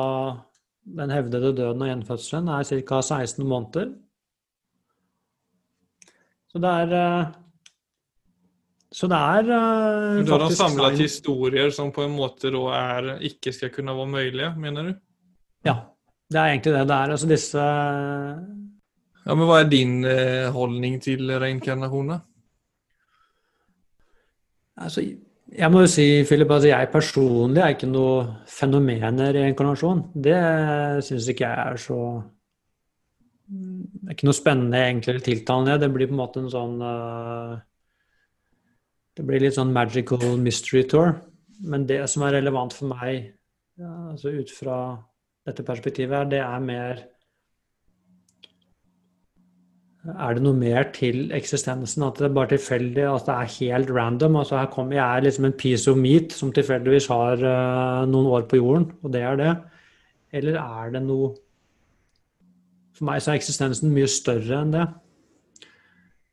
den 0.83 1.13
hevdede 1.13 1.53
døden 1.57 1.85
og 1.85 1.91
gjenfødselen 1.91 2.49
er 2.51 2.65
ca. 2.67 3.01
16 3.01 3.45
måneder. 3.47 3.93
Så 6.53 6.61
det 6.61 6.73
er 6.83 6.95
eh, 6.97 7.31
Så 8.93 9.09
det 9.09 9.19
er 9.19 9.47
uh, 9.49 10.21
Da 10.27 10.37
har 10.37 10.45
de 10.45 10.57
samlet 10.57 10.99
historier 11.01 11.73
som 11.73 11.93
på 11.95 12.05
en 12.05 12.13
måte 12.17 12.53
da 12.53 12.65
er, 12.77 13.09
ikke 13.25 13.55
skal 13.57 13.73
kunne 13.73 13.95
være 13.97 14.13
mulige, 14.13 14.51
mener 14.61 14.91
du? 14.91 14.93
Ja, 15.65 15.77
det 16.33 16.41
er 16.41 16.53
egentlig 16.53 16.75
det 16.77 16.85
det 16.91 16.99
er. 16.99 17.15
Altså 17.17 17.31
disse 17.31 17.65
Ja, 19.23 19.35
Men 19.35 19.47
hva 19.49 19.63
er 19.63 19.71
din 19.71 20.03
uh, 20.05 20.53
holdning 20.53 21.01
til 21.01 21.31
reinkarnasjoner? 21.41 22.21
Altså, 24.83 25.05
jeg 25.53 25.69
må 25.71 25.83
jo 25.85 25.89
si, 25.93 26.07
Philip, 26.27 26.51
at 26.51 26.65
jeg 26.65 26.89
personlig 26.93 27.61
er 27.63 27.75
ikke 27.75 27.89
noe 27.91 28.45
fenomen 28.49 29.21
i 29.21 29.33
reinkarnasjon. 29.37 30.07
Det 30.13 30.39
syns 31.07 31.29
ikke 31.29 31.49
jeg 31.49 31.73
er 31.73 31.81
så 31.81 31.99
Det 33.47 34.09
er 34.09 34.17
ikke 34.17 34.29
noe 34.29 34.37
spennende 34.37 34.81
egentlig 34.85 35.21
tiltalende. 35.25 35.81
Det 35.81 35.93
blir 35.93 36.09
på 36.09 36.17
en 36.17 36.25
måte 36.25 36.41
en 36.43 36.53
sånn 36.53 36.81
uh, 36.81 37.61
Det 39.17 39.25
blir 39.29 39.43
litt 39.43 39.59
sånn 39.59 39.75
magical 39.75 40.39
mystery 40.41 40.83
tour. 40.89 41.17
Men 41.63 41.87
det 41.87 42.01
som 42.11 42.25
er 42.27 42.39
relevant 42.39 42.75
for 42.75 42.91
meg, 42.91 43.33
altså 43.83 44.33
ut 44.35 44.51
fra 44.53 44.77
dette 45.47 45.65
perspektivet, 45.67 46.31
det 46.33 46.41
er 46.43 46.63
mer 46.65 47.03
er 50.03 50.35
det 50.35 50.43
noe 50.43 50.59
mer 50.59 50.89
til 50.95 51.31
eksistensen? 51.35 52.03
At 52.03 52.19
det 52.19 52.27
er 52.27 52.35
bare 52.35 52.51
tilfeldig, 52.51 53.05
at 53.07 53.29
det 53.29 53.35
er 53.37 53.53
helt 53.59 53.93
random? 53.95 54.37
altså 54.37 54.57
her 54.59 54.67
kommer 54.67 54.97
Jeg 54.97 55.23
liksom 55.23 55.45
en 55.45 55.53
piece 55.53 55.91
of 55.91 55.97
meat 55.97 56.33
som 56.33 56.51
tilfeldigvis 56.53 57.07
har 57.07 57.39
uh, 57.39 58.03
noen 58.11 58.27
år 58.27 58.49
på 58.51 58.59
jorden, 58.59 58.91
og 59.03 59.13
det 59.13 59.23
er 59.23 59.37
det. 59.37 59.53
Eller 60.33 60.59
er 60.59 60.91
det 60.91 61.03
noe 61.07 61.35
For 62.93 63.07
meg 63.07 63.23
så 63.23 63.31
er 63.31 63.39
eksistensen 63.39 63.95
mye 63.95 64.11
større 64.11 64.59
enn 64.59 64.75
det. 64.75 64.89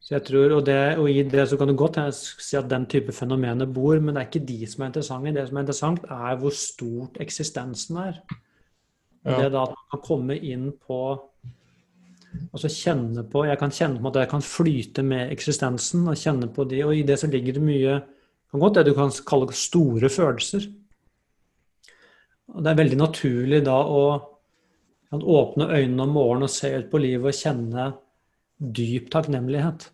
Så 0.10 0.16
jeg 0.16 0.26
tror, 0.26 0.54
og, 0.58 0.64
det, 0.66 0.98
og 0.98 1.06
i 1.06 1.22
det 1.22 1.44
så 1.52 1.58
kan 1.58 1.70
du 1.70 1.76
godt 1.78 2.00
si 2.18 2.56
at 2.58 2.70
den 2.72 2.88
type 2.90 3.14
fenomener 3.14 3.68
bor, 3.70 4.00
men 4.02 4.16
det 4.16 4.24
er 4.24 4.30
ikke 4.32 4.48
de 4.48 4.66
som 4.66 4.82
er 4.82 4.88
interessante. 4.90 5.34
Det 5.36 5.44
som 5.46 5.60
er 5.60 5.66
interessant, 5.68 6.08
er 6.10 6.40
hvor 6.42 6.56
stort 6.58 7.20
eksistensen 7.22 8.00
er. 8.02 8.16
Ja. 9.28 9.36
Det 9.36 9.52
da 9.54 9.68
at 9.68 9.76
man 9.76 9.92
kan 9.94 10.02
komme 10.08 10.40
inn 10.40 10.72
på 10.74 11.02
Altså 12.54 12.70
kjenne 12.70 13.24
på 13.26 13.42
Jeg 13.48 13.58
kan 13.58 13.72
kjenne 13.74 13.98
på 14.02 14.10
at 14.12 14.20
jeg 14.22 14.30
kan 14.30 14.44
flyte 14.46 15.02
med 15.02 15.32
eksistensen 15.34 16.04
og 16.08 16.18
kjenne 16.18 16.46
på 16.54 16.66
de, 16.70 16.84
og 16.86 16.94
i 16.94 17.02
det 17.06 17.18
så 17.18 17.30
ligger 17.30 17.58
det 17.58 17.64
mye 17.66 17.96
kan 18.52 18.62
godt 18.62 18.80
det 18.80 18.86
du 18.86 18.94
kan 18.98 19.14
kalle 19.30 19.54
store 19.54 20.10
følelser. 20.10 20.66
Og 22.54 22.64
det 22.66 22.72
er 22.72 22.82
veldig 22.82 22.98
naturlig 22.98 23.62
da 23.66 23.78
å 23.82 24.04
åpne 25.14 25.70
øynene 25.70 26.06
om 26.06 26.14
morgenen 26.18 26.50
og 26.50 26.54
se 26.54 26.70
ut 26.74 26.90
på 26.90 27.02
livet 27.02 27.30
og 27.30 27.38
kjenne 27.38 27.92
dyp 28.58 29.10
takknemlighet. 29.14 29.90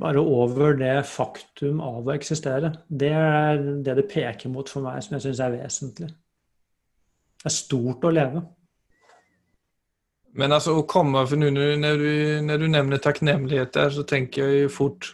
Bare 0.00 0.20
over 0.20 0.76
det 0.78 0.96
faktum 1.06 1.80
av 1.84 2.06
å 2.08 2.14
eksistere. 2.14 2.72
Det 2.88 3.12
er 3.14 3.62
det 3.84 3.96
det 4.00 4.06
peker 4.10 4.52
mot 4.52 4.68
for 4.68 4.84
meg, 4.84 5.02
som 5.04 5.16
jeg 5.16 5.26
syns 5.26 5.42
er 5.44 5.56
vesentlig. 5.56 6.10
Det 7.40 7.50
er 7.50 7.54
stort 7.54 8.06
å 8.08 8.12
leve. 8.14 8.44
Men 10.34 10.54
altså 10.56 10.78
å 10.80 10.86
komme 10.90 11.20
For 11.30 11.38
nå 11.38 11.50
når 11.52 12.00
du, 12.00 12.14
når 12.42 12.62
du 12.62 12.66
nevner 12.72 13.02
takknemlighet 13.02 13.74
der, 13.76 13.92
så 13.94 14.02
tenker 14.08 14.48
jeg 14.48 14.64
jo 14.64 14.72
fort 14.72 15.12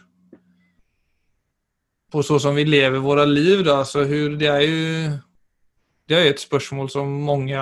på 2.11 2.23
så 2.25 2.39
som 2.43 2.57
vi 2.57 2.65
lever 2.67 3.03
våre 3.03 3.27
liv. 3.29 3.61
Da. 3.67 3.83
Så 3.87 4.03
hur, 4.09 4.33
det 4.39 4.49
er 4.49 4.63
jo 4.65 5.11
det 6.09 6.17
er 6.17 6.27
et 6.27 6.41
spørsmål 6.43 6.89
som 6.91 7.11
mange 7.23 7.59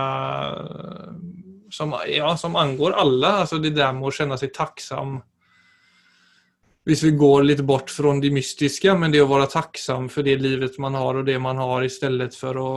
som, 1.72 1.94
ja, 2.10 2.32
som 2.38 2.56
angår 2.58 2.96
alle. 2.98 3.34
Altså 3.44 3.60
det 3.62 3.76
der 3.78 3.94
med 3.94 4.10
å 4.10 4.14
kjenne 4.16 4.40
seg 4.42 4.56
takksom 4.56 5.20
Hvis 6.90 7.04
vi 7.06 7.12
går 7.14 7.44
litt 7.46 7.60
bort 7.62 7.92
fra 7.94 8.16
det 8.18 8.32
mystiske, 8.34 8.96
men 8.98 9.12
det 9.14 9.20
å 9.22 9.28
være 9.30 9.52
takksom 9.52 10.08
for 10.10 10.26
det 10.26 10.40
livet 10.42 10.80
man 10.82 10.96
har 10.98 11.20
og 11.20 11.28
det 11.28 11.36
man 11.38 11.60
har, 11.62 11.84
i 11.86 11.92
stedet 11.94 12.34
for 12.34 12.58
å 12.58 12.72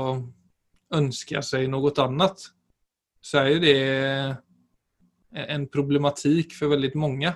ønske 0.92 1.40
seg 1.40 1.64
noe 1.72 1.94
annet, 2.04 2.44
så 3.24 3.40
er 3.40 3.48
jo 3.54 3.62
det 3.62 3.78
en 5.56 5.64
problematikk 5.72 6.52
for 6.58 6.74
veldig 6.74 6.92
mange. 7.00 7.32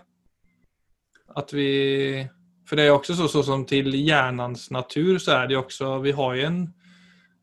At 1.33 1.56
vi 1.56 2.26
For 2.66 2.76
det 2.76 2.90
er 2.90 2.92
også 2.92 3.14
så, 3.14 3.28
så 3.30 3.45
som 3.47 3.64
til 3.64 3.95
hjernens 3.95 4.68
natur, 4.75 5.16
så 5.23 5.38
er 5.38 5.49
det 5.49 5.56
også 5.56 6.00
Vi 6.02 6.12
har 6.12 6.37
jo 6.37 6.47
en, 6.50 6.62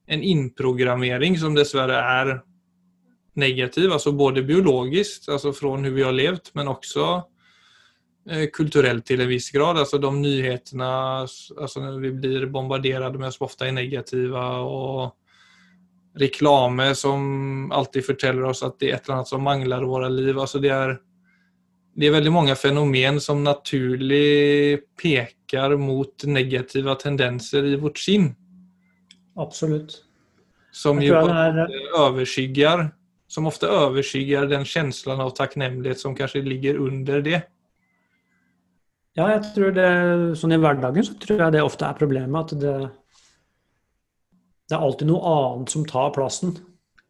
en 0.06 0.22
innprogrammering 0.22 1.40
som 1.40 1.56
dessverre 1.56 1.98
er 2.22 2.36
negativ, 3.34 3.90
altså 3.90 4.12
både 4.14 4.46
biologisk, 4.46 5.30
altså 5.30 5.56
fra 5.58 5.74
hvordan 5.74 5.96
vi 5.96 6.04
har 6.06 6.14
levd, 6.14 6.52
men 6.54 6.68
også 6.68 7.24
eh, 8.30 8.50
till 8.50 9.02
til 9.02 9.22
en 9.22 9.28
viss 9.28 9.52
grad. 9.52 9.78
Altså 9.78 9.98
de 9.98 10.22
nyheterna, 10.22 11.20
alltså 11.62 11.98
vi 12.00 12.12
blir 12.12 12.46
bombarderade 12.46 13.20
med, 13.20 13.34
som 13.34 13.46
ofte 13.46 13.66
är 13.66 13.72
negativa 13.72 14.60
og 14.60 15.12
reklame 16.16 16.96
som 16.96 17.72
alltid 17.72 18.06
forteller 18.06 18.44
oss 18.44 18.64
at 18.64 18.80
det 18.80 18.92
er 18.92 18.96
et 18.96 19.08
eller 19.08 19.16
annet 19.16 19.32
som 19.32 19.44
mangler 19.44 19.84
i 19.84 19.90
våre 19.90 20.10
liv. 20.10 20.40
Alltså 20.40 20.60
det, 20.60 20.70
er, 20.70 20.98
det 21.96 22.08
är 22.08 22.12
veldig 22.12 22.32
mange 22.32 22.56
fenomen 22.56 23.22
som 23.22 23.44
naturlig 23.44 24.80
pekar 25.02 25.78
mot 25.78 26.24
negativa 26.24 26.96
tendenser 26.96 27.66
i 27.66 27.76
vårt 27.76 27.98
sinn. 27.98 28.36
Absolut. 29.36 30.04
Som 30.72 31.02
ju 31.02 31.14
er... 31.14 31.68
överskyggar, 31.98 32.92
som 33.28 33.48
ofte 33.48 33.68
överskyggar 33.68 34.46
den 34.46 34.66
känslan 34.66 35.22
av 35.22 35.30
takknemlighet 35.30 36.00
som 36.00 36.16
kanskje 36.16 36.42
ligger 36.42 36.78
under 36.78 37.22
det. 37.22 37.42
Ja, 39.14 39.28
jeg 39.30 39.44
tror 39.54 39.74
det, 39.76 39.90
sånn 40.42 40.56
I 40.56 40.58
hverdagen 40.62 41.06
så 41.06 41.14
tror 41.22 41.44
jeg 41.44 41.54
det 41.54 41.62
ofte 41.62 41.86
er 41.86 41.98
problemet. 41.98 42.54
At 42.54 42.62
det, 42.64 42.78
det 44.70 44.78
er 44.78 44.86
alltid 44.88 45.12
noe 45.12 45.34
annet 45.38 45.74
som 45.74 45.86
tar 45.86 46.14
plassen. 46.16 46.56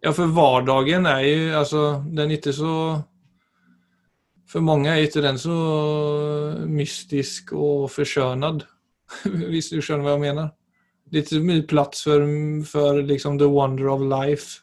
Ja, 0.04 0.12
for 0.12 0.28
hverdagen 0.36 1.08
er 1.08 1.22
jo 1.24 1.44
altså, 1.62 1.82
Den 2.04 2.28
er 2.28 2.36
ikke 2.36 2.52
så 2.52 2.74
For 4.52 4.60
mange 4.60 4.92
er 4.92 5.06
ikke 5.06 5.24
den 5.24 5.40
så 5.40 5.56
mystisk 6.68 7.54
og 7.56 7.88
forskjønnet, 7.94 8.68
hvis 9.54 9.72
du 9.72 9.80
skjønner 9.80 10.04
hva 10.06 10.18
jeg 10.18 10.24
mener. 10.26 10.52
Det 11.08 11.22
er 11.22 11.26
ikke 11.26 11.48
mye 11.48 11.64
plass 11.70 12.04
for, 12.06 12.28
for 12.68 13.00
liksom, 13.00 13.40
the 13.40 13.48
wonder 13.50 13.90
of 13.94 14.04
life 14.04 14.60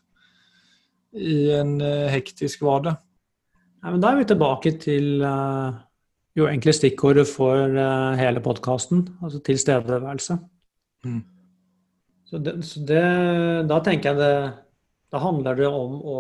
i 1.10 1.48
en 1.56 1.80
uh, 1.82 2.06
hektisk 2.12 2.62
hverdag. 2.62 3.00
Ja, 3.82 3.96
da 3.96 4.12
er 4.12 4.20
vi 4.20 4.28
tilbake 4.30 4.76
til 4.78 5.24
uh, 5.24 5.74
jo 6.40 6.48
egentlig 6.48 6.74
stikkordet 6.76 7.26
for 7.28 7.76
uh, 7.76 8.16
hele 8.18 8.42
podkasten, 8.44 9.04
altså 9.22 9.42
tilstedeværelse. 9.46 10.38
Mm. 11.06 11.20
Så, 12.30 12.38
det, 12.38 12.56
så 12.66 12.82
det, 12.86 13.04
da 13.70 13.80
tenker 13.82 14.12
jeg 14.12 14.18
det 14.20 14.34
Da 15.10 15.18
handler 15.18 15.56
det 15.58 15.66
om 15.66 15.94
å 16.06 16.18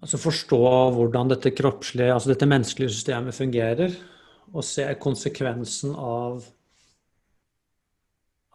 altså 0.00 0.18
forstå 0.20 0.58
hvordan 0.96 1.30
dette 1.32 1.52
kroppslige, 1.56 2.12
altså 2.12 2.32
dette 2.32 2.48
menneskelige 2.48 2.92
systemet 2.92 3.36
fungerer, 3.36 3.94
og 4.50 4.66
se 4.66 4.84
konsekvensen 5.00 5.94
av, 5.94 6.44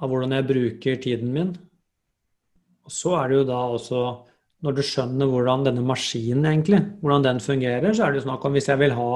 av 0.01 0.11
hvordan 0.11 0.35
jeg 0.35 0.47
bruker 0.49 1.01
tiden 1.01 1.33
min. 1.33 1.53
Og 2.85 2.93
så 2.93 3.15
er 3.19 3.31
det 3.31 3.39
jo 3.39 3.47
da 3.49 3.61
også 3.77 4.01
når 4.65 4.77
du 4.77 4.83
skjønner 4.85 5.29
hvordan 5.29 5.65
denne 5.67 5.83
maskinen 5.85 6.47
egentlig, 6.49 6.81
hvordan 7.01 7.25
den 7.25 7.41
fungerer, 7.43 7.93
så 7.93 8.05
er 8.05 8.13
det 8.13 8.21
jo 8.21 8.27
snakk 8.29 8.45
om 8.47 8.55
hvis 8.55 8.69
jeg 8.71 8.81
vil 8.81 8.95
ha, 8.97 9.09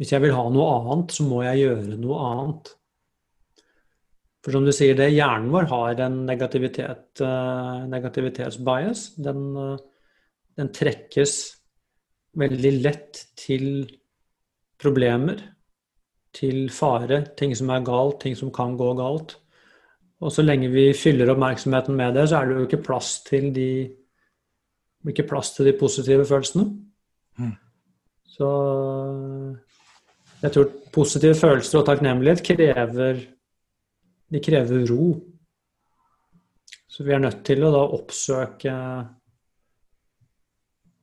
hvis 0.00 0.14
jeg 0.14 0.24
vil 0.24 0.32
ha 0.32 0.46
noe 0.48 0.68
annet, 0.78 1.12
så 1.12 1.26
må 1.28 1.42
jeg 1.44 1.66
gjøre 1.66 1.98
noe 2.00 2.18
annet. 2.24 2.72
For 4.40 4.56
som 4.56 4.64
du 4.64 4.72
sier, 4.72 4.96
det, 4.96 5.10
hjernen 5.12 5.50
vår 5.52 5.68
har 5.68 6.00
en 6.06 6.22
negativitet, 6.24 7.20
uh, 7.20 7.84
negativitetsbias. 7.92 9.02
Den, 9.20 9.42
uh, 9.52 9.76
den 10.56 10.72
trekkes 10.72 11.36
veldig 12.40 12.72
lett 12.80 13.20
til 13.36 13.84
problemer, 14.80 15.42
til 16.32 16.70
fare, 16.72 17.24
ting 17.36 17.52
som 17.58 17.72
er 17.74 17.84
galt, 17.84 18.22
ting 18.22 18.38
som 18.38 18.52
kan 18.54 18.78
gå 18.80 18.94
galt. 18.96 19.36
Og 20.24 20.32
så 20.32 20.44
lenge 20.44 20.70
vi 20.72 20.90
fyller 20.96 21.32
oppmerksomheten 21.34 21.96
med 21.98 22.16
det, 22.16 22.28
så 22.30 22.40
er 22.40 22.48
det 22.48 22.56
jo 22.56 22.68
ikke 22.68 22.84
plass 22.88 23.18
til 23.26 23.50
de 23.52 23.70
ikke 25.08 25.24
plass 25.28 25.54
til 25.56 25.68
de 25.68 25.76
positive 25.80 26.26
følelsene. 26.28 26.66
Mm. 27.40 27.54
Så 28.28 28.48
jeg 30.40 30.54
tror 30.54 30.70
positive 30.92 31.36
følelser 31.36 31.80
og 31.80 31.86
takknemlighet 31.88 32.42
krever 32.46 33.20
De 34.30 34.40
krever 34.40 34.86
ro. 34.86 35.14
Så 36.90 37.04
vi 37.04 37.14
er 37.14 37.22
nødt 37.22 37.42
til 37.46 37.64
å 37.64 37.72
da 37.74 37.86
oppsøke 37.96 38.74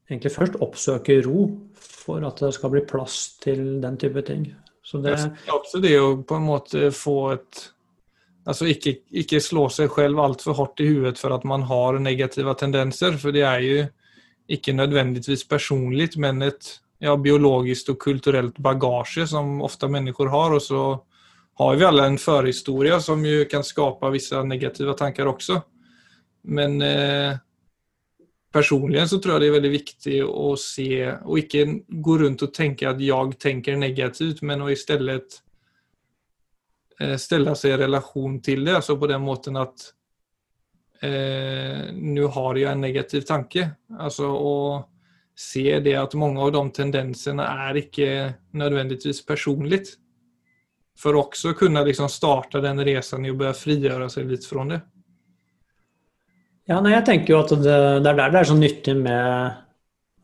Egentlig 0.08 0.32
først 0.32 0.62
oppsøke 0.64 1.20
ro 1.26 1.42
for 1.76 2.24
at 2.24 2.40
det 2.40 2.54
skal 2.56 2.72
bli 2.72 2.82
plass 2.88 3.36
til 3.44 3.82
den 3.84 3.98
type 4.00 4.22
ting. 4.24 4.46
Så 4.80 5.02
det 5.04 5.18
er 5.18 5.52
også 5.52 5.82
det 5.84 5.98
å 6.00 6.14
på 6.24 6.38
en 6.38 6.48
måte 6.48 6.92
få 6.96 7.18
et 7.36 7.66
Altså 8.48 8.70
ikke, 8.72 8.94
ikke 9.12 9.42
slå 9.44 9.66
seg 9.68 9.92
selv 9.92 10.22
altfor 10.24 10.56
hardt 10.56 10.80
i 10.80 10.86
huet 10.88 11.18
for 11.20 11.36
at 11.36 11.44
man 11.44 11.66
har 11.68 11.98
negative 12.00 12.54
tendenser, 12.56 13.18
for 13.20 13.36
det 13.36 13.42
er 13.44 13.64
jo 13.66 13.82
ikke 14.48 14.72
nødvendigvis 14.72 15.44
personlig, 15.44 16.14
men 16.16 16.46
et 16.46 16.70
ja, 17.04 17.16
biologisk 17.18 17.94
og 17.94 18.00
kulturelt 18.02 18.60
bagasje 18.64 19.28
som 19.30 19.62
ofte 19.66 19.90
mennesker 19.92 20.32
har. 20.34 20.56
Og 20.58 20.64
så 20.64 20.84
har 21.62 21.76
vi 21.76 21.88
alle 21.88 22.06
en 22.08 22.20
forhistorie 22.22 23.00
som 23.02 23.26
jo 23.26 23.46
kan 23.50 23.66
skape 23.66 24.14
visse 24.14 24.44
negative 24.46 24.96
tanker 24.98 25.30
også. 25.30 25.60
Men 26.48 26.82
eh, 26.82 27.40
personlig 28.54 29.08
så 29.10 29.20
tror 29.20 29.36
jeg 29.36 29.46
det 29.46 29.50
er 29.50 29.58
veldig 29.58 29.74
viktig 29.74 30.22
å 30.28 30.54
se, 30.62 30.92
og 31.26 31.42
ikke 31.42 31.66
gå 31.90 32.22
rundt 32.24 32.46
og 32.46 32.54
tenke 32.56 32.88
at 32.90 33.02
jeg 33.04 33.40
tenker 33.42 33.78
negativt, 33.78 34.42
men 34.46 34.64
å 34.64 34.72
i 34.72 34.80
stedet 34.80 35.42
Eh, 37.00 37.18
stille 37.22 37.54
seg 37.56 37.76
i 37.76 37.82
relation 37.84 38.40
til 38.42 38.64
det, 38.66 38.80
altså 38.80 38.96
på 38.98 39.10
den 39.10 39.22
måten 39.22 39.60
at 39.62 39.84
eh, 41.06 41.94
nå 41.94 42.30
har 42.34 42.58
jeg 42.58 42.72
en 42.72 42.82
negativ 42.82 43.28
tanke. 43.28 43.68
Altså 44.02 44.32
å 44.34 44.56
se 45.38 45.80
det 45.86 45.94
at 46.00 46.16
mange 46.18 46.42
av 46.42 46.52
de 46.56 46.64
tendensene 46.74 47.46
er 47.68 47.78
ikke 47.84 48.10
nødvendigvis 48.58 49.22
personlig. 49.28 49.84
For 50.98 51.18
også 51.20 51.54
å 51.54 51.58
kunne 51.60 51.84
liksom 51.86 52.10
starte 52.10 52.62
den 52.64 52.82
reisen 52.82 53.26
i 53.26 53.30
å 53.30 53.38
begynne 53.38 53.58
frigjøre 53.58 54.08
seg 54.10 54.32
litt 54.32 54.48
fra 54.50 54.66
det. 54.72 54.80
Ja, 56.68 56.82
nei, 56.82 56.96
jeg 56.96 57.06
tenker 57.08 57.36
jo 57.36 57.44
at 57.44 57.54
det, 57.54 57.76
det, 58.04 58.12
er 58.12 58.18
der 58.18 58.34
det 58.34 58.40
er 58.42 58.50
så 58.50 58.58
nyttig 58.58 58.98
med 59.00 59.62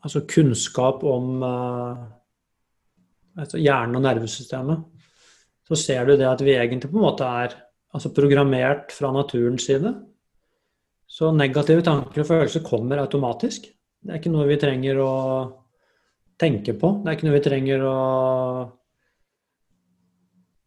altså 0.04 0.24
kunnskap 0.28 1.04
om 1.08 1.38
uh, 1.40 2.02
altså 3.38 3.62
hjernen 3.62 3.96
og 3.96 4.04
nervesystemet 4.04 4.82
så 5.64 5.78
ser 5.80 6.04
du 6.04 6.18
det 6.20 6.26
at 6.28 6.42
vi 6.44 6.56
egentlig 6.58 6.90
på 6.92 6.98
en 6.98 7.06
måte 7.06 7.24
er 7.24 7.54
altså 7.94 8.10
programmert 8.12 8.92
fra 8.92 9.12
naturens 9.14 9.64
side. 9.64 9.94
Så 11.08 11.30
negative 11.32 11.84
tanker 11.86 12.24
og 12.24 12.28
følelser 12.28 12.64
kommer 12.66 13.00
automatisk. 13.00 13.70
Det 14.04 14.12
er 14.12 14.20
ikke 14.20 14.32
noe 14.34 14.48
vi 14.48 14.60
trenger 14.60 14.98
å 15.00 15.12
tenke 16.40 16.74
på. 16.76 16.90
Det 17.00 17.08
er 17.08 17.16
ikke 17.16 17.28
noe 17.28 17.38
vi 17.38 17.44
trenger 17.46 17.84
å 17.88 17.98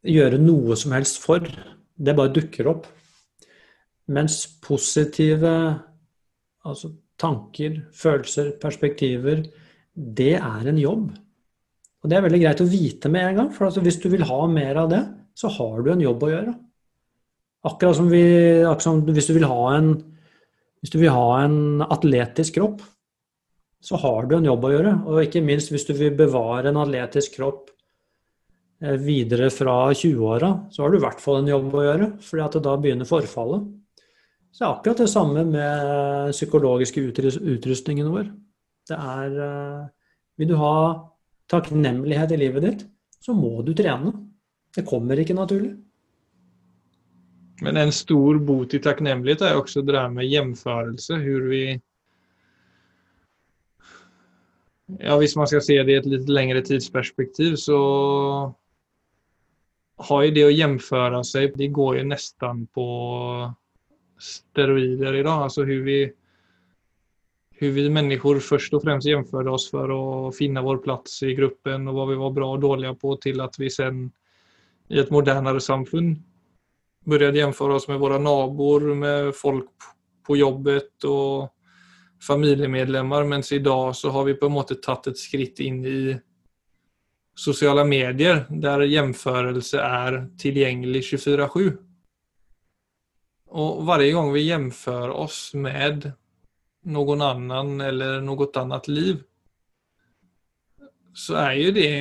gjøre 0.08 0.40
noe 0.42 0.78
som 0.80 0.96
helst 0.98 1.22
for. 1.22 1.46
Det 1.46 2.16
bare 2.18 2.34
dukker 2.34 2.72
opp. 2.72 2.88
Mens 4.10 4.40
positive 4.64 5.54
altså 6.68 6.92
tanker, 7.20 7.78
følelser, 7.96 8.56
perspektiver, 8.62 9.46
det 9.94 10.36
er 10.38 10.70
en 10.72 10.82
jobb. 10.82 11.08
Og 12.02 12.10
det 12.10 12.18
er 12.18 12.26
veldig 12.26 12.42
greit 12.42 12.62
å 12.64 12.70
vite 12.70 13.10
med 13.12 13.30
en 13.30 13.40
gang, 13.42 13.54
for 13.54 13.68
altså 13.68 13.82
hvis 13.86 14.00
du 14.02 14.10
vil 14.14 14.26
ha 14.30 14.42
mer 14.50 14.82
av 14.84 14.92
det, 14.92 15.04
så 15.38 15.50
har 15.54 15.82
du 15.84 15.92
en 15.94 16.04
jobb 16.04 16.26
å 16.26 16.34
gjøre. 16.34 16.54
Akkurat 17.68 17.98
som, 17.98 18.10
vi, 18.10 18.22
akkurat 18.64 18.86
som 18.86 19.02
hvis, 19.06 19.30
du 19.30 19.42
en, 19.44 19.90
hvis 20.82 20.94
du 20.94 21.00
vil 21.02 21.14
ha 21.14 21.28
en 21.44 21.86
atletisk 21.86 22.58
kropp, 22.60 22.86
så 23.84 23.98
har 24.02 24.26
du 24.26 24.38
en 24.38 24.48
jobb 24.48 24.66
å 24.68 24.72
gjøre. 24.74 24.94
Og 25.08 25.24
ikke 25.24 25.44
minst 25.46 25.72
hvis 25.74 25.86
du 25.88 25.94
vil 25.98 26.16
bevare 26.18 26.72
en 26.72 26.80
atletisk 26.82 27.38
kropp 27.38 27.70
eh, 28.84 28.98
videre 29.02 29.50
fra 29.54 29.80
20-åra, 29.94 30.52
så 30.74 30.84
har 30.84 30.92
du 30.92 31.00
i 31.00 31.04
hvert 31.06 31.22
fall 31.24 31.42
en 31.42 31.52
jobb 31.54 31.76
å 31.76 31.86
gjøre, 31.86 32.10
fordi 32.26 32.64
da 32.66 32.78
begynner 32.82 33.10
forfallet. 33.10 33.68
Så 34.52 34.64
det 34.64 34.68
er 34.68 34.74
akkurat 34.74 35.04
det 35.04 35.12
samme 35.12 35.44
med 35.46 36.32
psykologiske 36.34 37.04
utrustningen 37.56 38.10
vår. 38.14 38.32
Det 38.90 38.98
er 38.98 39.42
eh, 39.46 39.86
Vil 40.38 40.52
du 40.52 40.58
ha 40.60 40.78
takknemlighet 41.50 42.34
i 42.36 42.38
livet 42.38 42.66
ditt, 42.66 42.82
så 43.24 43.34
må 43.34 43.62
du 43.66 43.74
trene. 43.78 44.12
Det 44.76 44.86
kommer 44.86 45.18
ikke 45.18 45.36
naturlig. 45.38 45.72
Men 47.66 47.80
en 47.82 47.92
stor 47.96 48.38
bot 48.46 48.74
i 48.78 48.82
takknemlighet 48.84 49.42
er 49.48 49.58
også 49.58 49.82
det 49.82 49.96
der 49.96 50.12
med 50.14 50.30
hjemførelse. 50.30 51.18
Hvor 51.24 51.48
vi 51.50 51.64
Ja, 54.88 55.18
hvis 55.20 55.36
man 55.36 55.48
skal 55.48 55.62
se 55.62 55.76
det 55.84 55.94
i 55.94 56.00
et 56.00 56.08
litt 56.08 56.30
lengre 56.32 56.62
tidsperspektiv, 56.64 57.58
så 57.60 57.78
har 60.08 60.24
jo 60.24 60.34
det 60.36 60.46
å 60.46 60.54
jämföra 60.54 61.24
seg 61.26 61.58
Det 61.58 61.68
går 61.74 61.98
jo 62.00 62.06
nesten 62.08 62.66
på 62.72 62.86
steroider 64.18 65.20
idag. 65.20 65.44
Alltså 65.44 65.64
hur 65.64 65.84
vi, 65.84 66.14
hur 67.52 67.72
vi 67.72 67.90
människor 67.90 68.40
först 68.40 68.74
och 68.74 68.84
främst 68.84 69.08
jämförde 69.08 69.50
oss 69.50 69.72
för 69.72 69.90
att 69.90 70.38
finna 70.38 70.62
vår 70.62 70.78
plats 70.78 71.24
i 71.24 71.34
gruppen 71.34 71.88
och 71.88 71.94
vad 71.94 72.10
vi 72.10 72.16
var 72.16 72.32
bra 72.32 72.52
och 72.52 72.60
dåliga 72.60 72.94
på 72.94 73.16
till 73.16 73.42
att 73.42 73.60
vi 73.60 73.70
sen 73.70 74.12
i 74.88 75.00
ett 75.00 75.10
modernare 75.10 75.62
samfund 75.62 76.24
började 77.06 77.38
jämföra 77.38 77.76
oss 77.76 77.88
med 77.88 78.00
våra 78.00 78.18
nabor, 78.18 78.96
med 78.96 79.36
folk 79.36 79.70
på 80.28 80.38
jobbet 80.38 81.04
och 81.04 81.54
familjemedlemmar. 82.24 83.24
Men 83.24 83.44
idag 83.52 83.96
så 83.96 84.10
har 84.10 84.24
vi 84.24 84.34
på 84.34 84.46
en 84.46 84.58
måte 84.58 84.76
tatt 84.76 85.08
et 85.08 85.20
skritt 85.20 85.60
inn 85.60 85.84
i 85.86 86.00
sosiale 87.38 87.84
medier 87.86 88.46
der 88.50 88.86
jämförelse 88.90 89.82
er 89.82 90.24
tilgjengelig 90.42 91.04
24-7. 91.14 91.78
Og 93.48 93.86
varje 93.86 94.12
gang 94.12 94.32
vi 94.34 94.48
jämför 94.48 95.10
oss 95.10 95.54
med 95.54 96.12
noen 96.88 97.22
annen 97.22 97.82
eller 97.82 98.22
noe 98.22 98.48
annet 98.56 98.88
liv 98.88 99.24
så 101.18 101.34
er 101.42 101.54
jo 101.58 101.70
det, 101.74 101.94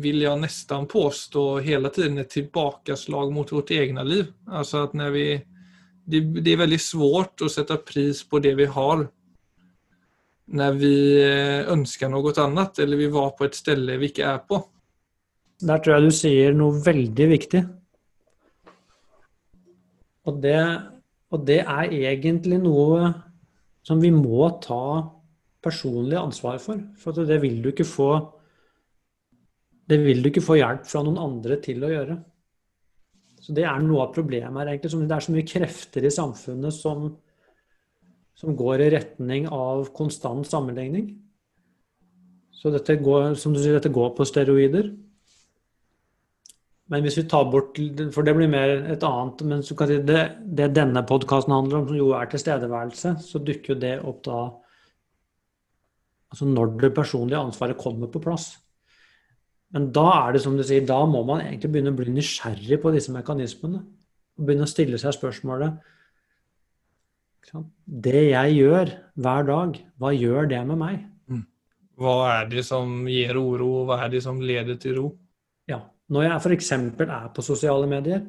vil 0.00 0.22
jeg 0.24 0.40
nesten 0.40 0.86
påstå, 0.88 1.42
hele 1.60 1.90
tiden 1.92 2.22
et 2.22 2.30
tilbakeslag 2.32 3.32
mot 3.34 3.50
vårt 3.52 3.70
eget 3.70 4.06
liv. 4.08 4.30
Altså 4.48 4.86
at 4.86 4.94
når 4.96 5.10
vi 5.12 5.24
det, 6.08 6.22
det 6.40 6.54
er 6.54 6.62
veldig 6.64 6.78
svårt 6.80 7.44
å 7.44 7.50
sette 7.52 7.76
pris 7.84 8.22
på 8.26 8.40
det 8.42 8.54
vi 8.58 8.66
har 8.66 9.04
når 10.52 10.76
vi 10.80 10.94
ønsker 11.72 12.10
noe 12.12 12.32
annet, 12.42 12.80
eller 12.84 13.00
vi 13.00 13.08
var 13.12 13.32
på 13.36 13.46
et 13.48 13.56
sted 13.56 13.80
vi 13.88 14.10
ikke 14.10 14.26
er 14.28 14.42
på. 14.44 14.60
Der 15.62 15.78
tror 15.78 15.96
jeg 15.96 16.10
du 16.10 16.14
sier 16.16 16.56
noe 16.56 16.80
veldig 16.82 17.28
viktig. 17.30 17.62
Og 20.28 20.38
det, 20.42 20.58
og 21.32 21.46
det 21.46 21.60
er 21.62 21.94
egentlig 22.12 22.60
noe 22.62 23.12
som 23.82 24.02
vi 24.02 24.12
må 24.14 24.46
ta 24.62 25.02
personlig 25.62 26.18
ansvar 26.18 26.60
for. 26.62 26.82
For 26.98 27.16
det 27.26 27.40
vil 27.42 27.60
du 27.62 27.70
ikke 27.72 27.86
få 27.88 28.12
det 29.90 29.98
vil 30.00 30.22
du 30.22 30.30
ikke 30.30 30.44
få 30.44 30.56
hjelp 30.60 30.86
fra 30.88 31.02
noen 31.04 31.18
andre 31.20 31.58
til 31.62 31.82
å 31.84 31.90
gjøre. 31.90 32.16
Så 33.42 33.54
Det 33.54 33.64
er 33.66 33.82
noe 33.82 34.06
av 34.06 34.14
problemet 34.14 34.54
her. 34.62 34.68
egentlig. 34.72 35.08
Det 35.08 35.16
er 35.16 35.26
så 35.26 35.32
mye 35.34 35.50
krefter 35.52 36.04
i 36.06 36.14
samfunnet 36.14 36.72
som, 36.72 37.16
som 38.38 38.56
går 38.56 38.82
i 38.82 38.90
retning 38.96 39.46
av 39.52 39.88
konstant 39.96 40.46
sammenligning. 40.48 41.12
Så 42.52 42.70
dette 42.70 42.96
går, 43.02 43.34
som 43.38 43.54
du 43.54 43.60
sier, 43.60 43.76
dette 43.76 43.92
går 43.92 44.12
på 44.16 44.26
steroider. 44.28 44.92
Men 46.92 47.04
hvis 47.04 47.16
vi 47.20 47.24
tar 47.30 47.46
bort 47.48 47.78
For 48.12 48.26
det 48.26 48.34
blir 48.36 48.50
mer 48.52 48.72
et 48.92 49.04
annet 49.06 49.42
Men 49.48 49.62
det, 49.62 50.18
det, 50.58 50.66
denne 50.76 51.02
podkasten 51.08 51.54
handler 51.54 51.78
om, 51.78 51.86
som 51.88 51.96
jo 51.96 52.10
er 52.18 52.28
tilstedeværelse, 52.28 53.14
så 53.22 53.40
dukker 53.40 53.74
jo 53.74 53.80
det 53.80 53.94
opp 54.00 54.20
da 54.26 54.40
Altså 56.32 56.46
når 56.48 56.78
det 56.80 56.94
personlige 56.96 57.36
ansvaret 57.36 57.76
kommer 57.76 58.08
på 58.08 58.20
plass. 58.24 58.54
Men 59.76 59.90
da 59.92 60.06
er 60.14 60.32
det 60.32 60.40
som 60.44 60.54
du 60.56 60.62
sier, 60.64 60.84
da 60.88 61.02
må 61.04 61.20
man 61.28 61.42
egentlig 61.42 61.68
begynne 61.74 61.92
å 61.92 61.98
bli 61.98 62.14
nysgjerrig 62.14 62.78
på 62.80 62.92
disse 62.94 63.12
mekanismene. 63.12 63.82
Og 64.40 64.46
begynne 64.48 64.64
å 64.64 64.70
stille 64.70 65.00
seg 65.00 65.12
spørsmålet 65.12 65.76
Det 67.50 68.22
jeg 68.30 68.54
gjør 68.56 68.92
hver 69.22 69.48
dag, 69.48 69.80
hva 70.00 70.12
gjør 70.14 70.48
det 70.50 70.60
med 70.68 70.78
meg? 70.80 71.00
Mm. 71.30 71.42
Hva 72.00 72.14
er 72.36 72.50
det 72.52 72.64
som 72.66 73.02
gir 73.10 73.36
uro, 73.36 73.68
og 73.82 73.90
hva 73.90 73.98
er 74.04 74.12
det 74.14 74.22
som 74.24 74.40
leder 74.40 74.78
til 74.80 74.96
ro? 75.00 75.08
Ja. 75.70 75.82
Når 76.12 76.28
jeg 76.28 76.38
f.eks. 76.38 76.72
er 76.72 77.28
på 77.34 77.44
sosiale 77.44 77.88
medier, 77.90 78.22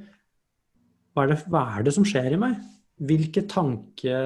hva 1.14 1.26
er, 1.26 1.34
det, 1.34 1.40
hva 1.54 1.64
er, 1.76 1.86
det, 1.86 1.94
som 1.94 2.06
skjer 2.08 2.34
i 2.34 2.42
meg? 2.42 2.58
Hvilke, 3.04 3.44
tanke, 3.50 4.18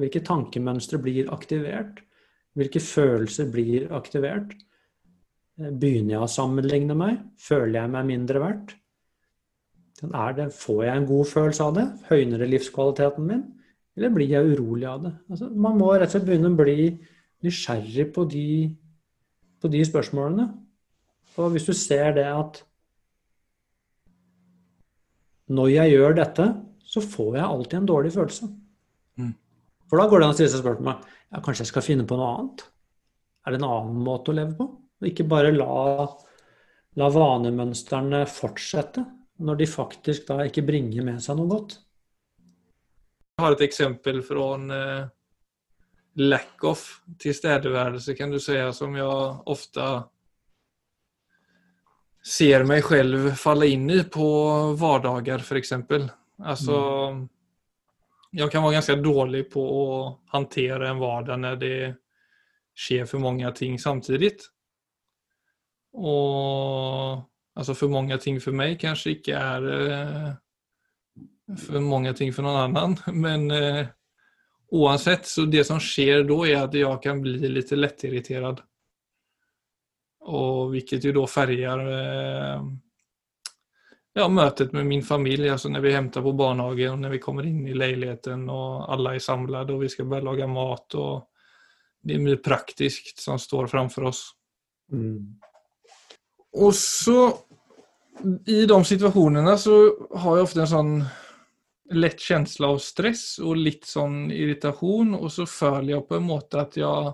hvilke 0.00 0.22
tankemønstre 0.26 0.98
blir 1.02 1.30
aktivert? 1.34 2.00
Hvilke 2.56 2.80
følelser 2.82 3.50
blir 3.52 3.90
aktivert? 3.94 4.54
Begynner 5.56 6.16
jeg 6.16 6.24
å 6.24 6.30
sammenligne 6.30 6.96
meg? 6.98 7.20
Føler 7.40 7.82
jeg 7.82 7.92
meg 7.94 8.08
mindre 8.10 8.42
verdt? 8.42 8.74
Det, 9.96 10.48
får 10.52 10.80
jeg 10.84 11.00
en 11.00 11.08
god 11.08 11.28
følelse 11.30 11.68
av 11.68 11.76
det? 11.78 11.86
Høyner 12.10 12.42
det 12.42 12.50
livskvaliteten 12.50 13.28
min? 13.30 13.44
Eller 13.96 14.12
blir 14.12 14.28
jeg 14.28 14.52
urolig 14.52 14.86
av 14.88 15.06
det? 15.06 15.12
Altså, 15.32 15.48
man 15.50 15.78
må 15.80 15.94
rett 15.94 16.10
og 16.10 16.16
slett 16.16 16.26
begynne 16.28 16.52
å 16.52 16.58
bli 16.58 16.90
nysgjerrig 17.46 18.10
på 18.12 18.26
de, 18.28 18.46
på 19.62 19.70
de 19.72 19.82
spørsmålene. 19.88 20.46
Og 21.40 21.52
hvis 21.54 21.68
du 21.68 21.72
ser 21.76 22.12
det 22.16 22.26
at 22.28 22.62
når 25.56 25.72
jeg 25.72 25.94
gjør 25.94 26.16
dette, 26.18 26.46
så 26.86 27.02
får 27.02 27.36
jeg 27.38 27.46
alltid 27.46 27.78
en 27.78 27.88
dårlig 27.88 28.12
følelse. 28.14 28.48
Mm. 29.20 29.34
For 29.88 30.00
da 30.00 30.08
går 30.10 30.20
det 30.20 30.26
an 30.26 30.34
å 30.34 30.38
stille 30.38 30.52
seg 30.52 30.64
spørsmål 30.64 30.96
ja, 30.96 31.42
kanskje 31.42 31.64
jeg 31.64 31.72
skal 31.72 31.84
finne 31.84 32.06
på 32.08 32.18
noe 32.18 32.32
annet. 32.34 32.64
Er 33.46 33.54
det 33.54 33.60
en 33.60 33.68
annen 33.68 34.02
måte 34.04 34.32
å 34.32 34.36
leve 34.36 34.56
på? 34.58 34.66
Og 34.76 35.08
Ikke 35.08 35.26
bare 35.28 35.52
la, 35.54 36.06
la 37.00 37.08
vanemønstrene 37.12 38.24
fortsette 38.30 39.04
når 39.46 39.60
de 39.60 39.68
faktisk 39.68 40.28
da 40.30 40.40
ikke 40.46 40.64
bringer 40.66 41.04
med 41.06 41.20
seg 41.22 41.38
noe 41.38 41.50
godt. 41.50 41.76
Har 43.36 43.52
et 43.52 43.66
eksempel 43.66 44.22
fra 44.24 44.44
en 44.54 44.70
uh, 44.70 45.08
lack 46.16 46.64
of 46.64 46.84
tilstedeværelse, 47.20 48.14
kan 48.16 48.30
du 48.32 48.38
si, 48.40 48.56
som 48.72 48.96
jeg 48.96 49.06
ofte 49.52 49.88
ser 52.26 52.64
meg 52.66 52.82
selv 52.86 53.34
falle 53.38 53.68
inn 53.70 53.86
i 53.92 54.00
på 54.10 54.26
hverdager, 54.80 55.44
f.eks. 55.44 55.72
Altså 56.42 56.80
mm. 57.12 57.20
Jeg 58.36 58.50
kan 58.52 58.64
være 58.64 58.76
ganske 58.76 58.96
dårlig 59.00 59.44
på 59.52 59.62
å 59.62 59.84
håndtere 60.32 60.90
en 60.90 60.98
hverdag 61.00 61.38
når 61.40 61.60
det 61.60 61.76
skjer 62.76 63.06
for 63.08 63.22
mange 63.24 63.48
ting 63.56 63.78
samtidig. 63.80 64.34
Og 65.96 67.22
altså 67.56 67.76
for 67.78 67.92
mange 67.92 68.18
ting 68.20 68.40
for 68.42 68.56
meg 68.56 68.76
kanskje 68.82 69.14
ikke 69.16 69.38
er 69.38 69.68
for 71.54 71.80
mange 71.80 72.14
ting 72.14 72.32
for 72.34 72.46
noen 72.46 72.76
annen. 72.76 72.96
Men 73.14 73.50
eh, 73.50 73.86
så 75.22 75.44
det 75.46 75.64
som 75.64 75.80
skjer 75.80 76.24
da, 76.26 76.40
er 76.46 76.64
at 76.64 76.74
jeg 76.74 77.02
kan 77.02 77.20
bli 77.22 77.38
litt 77.48 77.70
lettirritert. 77.70 78.64
Och 80.20 80.74
vilket 80.74 81.04
ju 81.04 81.12
då 81.12 81.26
färgar 81.26 81.78
eh, 81.78 82.62
ja, 84.12 84.28
mötet 84.28 84.72
med 84.72 84.86
min 84.86 85.02
familj, 85.02 85.48
alltså 85.48 85.68
när 85.68 85.80
vi 85.80 85.92
hämtar 85.92 86.22
på 86.22 86.32
barnhagen 86.32 86.92
och 86.92 86.98
när 86.98 87.10
vi 87.10 87.18
kommer 87.18 87.46
in 87.46 87.68
i 87.68 87.74
leiligheten, 87.74 88.50
och 88.50 88.92
alla 88.92 89.14
är 89.14 89.18
samlade 89.18 89.72
och 89.72 89.82
vi 89.82 89.88
ska 89.88 90.04
börja 90.04 90.22
laga 90.22 90.46
mat. 90.46 90.94
och 90.94 91.30
Det 92.02 92.14
är 92.14 92.18
mycket 92.18 92.44
praktiskt 92.44 93.18
som 93.18 93.38
står 93.38 93.66
framför 93.66 94.02
oss. 94.02 94.32
Mm. 94.92 95.40
Och 96.52 96.74
så 96.74 97.38
i 98.46 98.66
de 98.66 98.84
situasjonene 98.84 99.58
så 99.58 99.72
har 100.16 100.36
jeg 100.36 100.46
ofte 100.46 100.60
en 100.60 100.70
sånn 100.70 100.92
lett 101.90 102.20
känsla 102.20 102.68
av 102.74 102.78
stress 102.82 103.38
og 103.38 103.56
litt 103.56 103.86
sånn 103.86 104.30
irritasjon, 104.34 105.14
og 105.14 105.30
så 105.32 105.46
føler 105.46 105.94
jeg 105.94 106.06
på 106.08 106.18
en 106.18 106.26
måte 106.26 106.60
at 106.62 106.78
jeg 106.80 107.12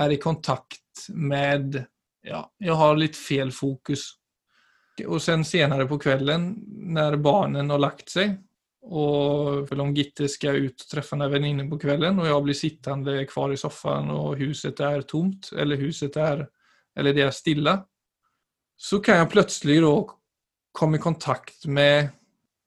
er 0.00 0.14
i 0.14 0.20
kontakt 0.22 1.08
med 1.08 1.82
Ja, 2.22 2.44
jeg 2.60 2.76
har 2.76 2.98
litt 3.00 3.16
feil 3.16 3.48
fokus. 3.48 4.02
Og 5.06 5.22
sen 5.24 5.40
senere 5.44 5.86
på 5.88 5.96
kvällen 5.98 6.50
når 6.92 7.16
barnen 7.16 7.70
har 7.72 7.80
lagt 7.80 8.10
seg, 8.12 8.34
og 8.82 9.68
för 9.68 9.80
om 9.80 9.94
Gitte 9.94 10.28
skal 10.28 10.56
ut 10.56 10.82
og 10.82 10.88
treffe 10.90 11.16
en 11.16 11.30
venninne 11.30 11.66
på 11.68 11.78
kvällen 11.78 12.18
og 12.20 12.26
jeg 12.26 12.44
blir 12.44 12.56
sittende 12.56 13.16
kvar 13.28 13.52
i 13.52 13.58
soffan 13.60 14.08
og 14.10 14.40
huset 14.40 14.80
er 14.80 15.02
tomt 15.02 15.50
eller 15.52 15.76
huset 15.76 16.16
er 16.16 16.46
eller 16.96 17.12
det 17.12 17.22
er 17.22 17.30
stille, 17.30 17.84
Så 18.76 18.98
kan 19.00 19.18
jeg 19.18 19.28
plutselig 19.30 19.80
da 19.82 19.92
komme 20.72 20.96
i 20.96 21.00
kontakt 21.00 21.66
med 21.66 22.08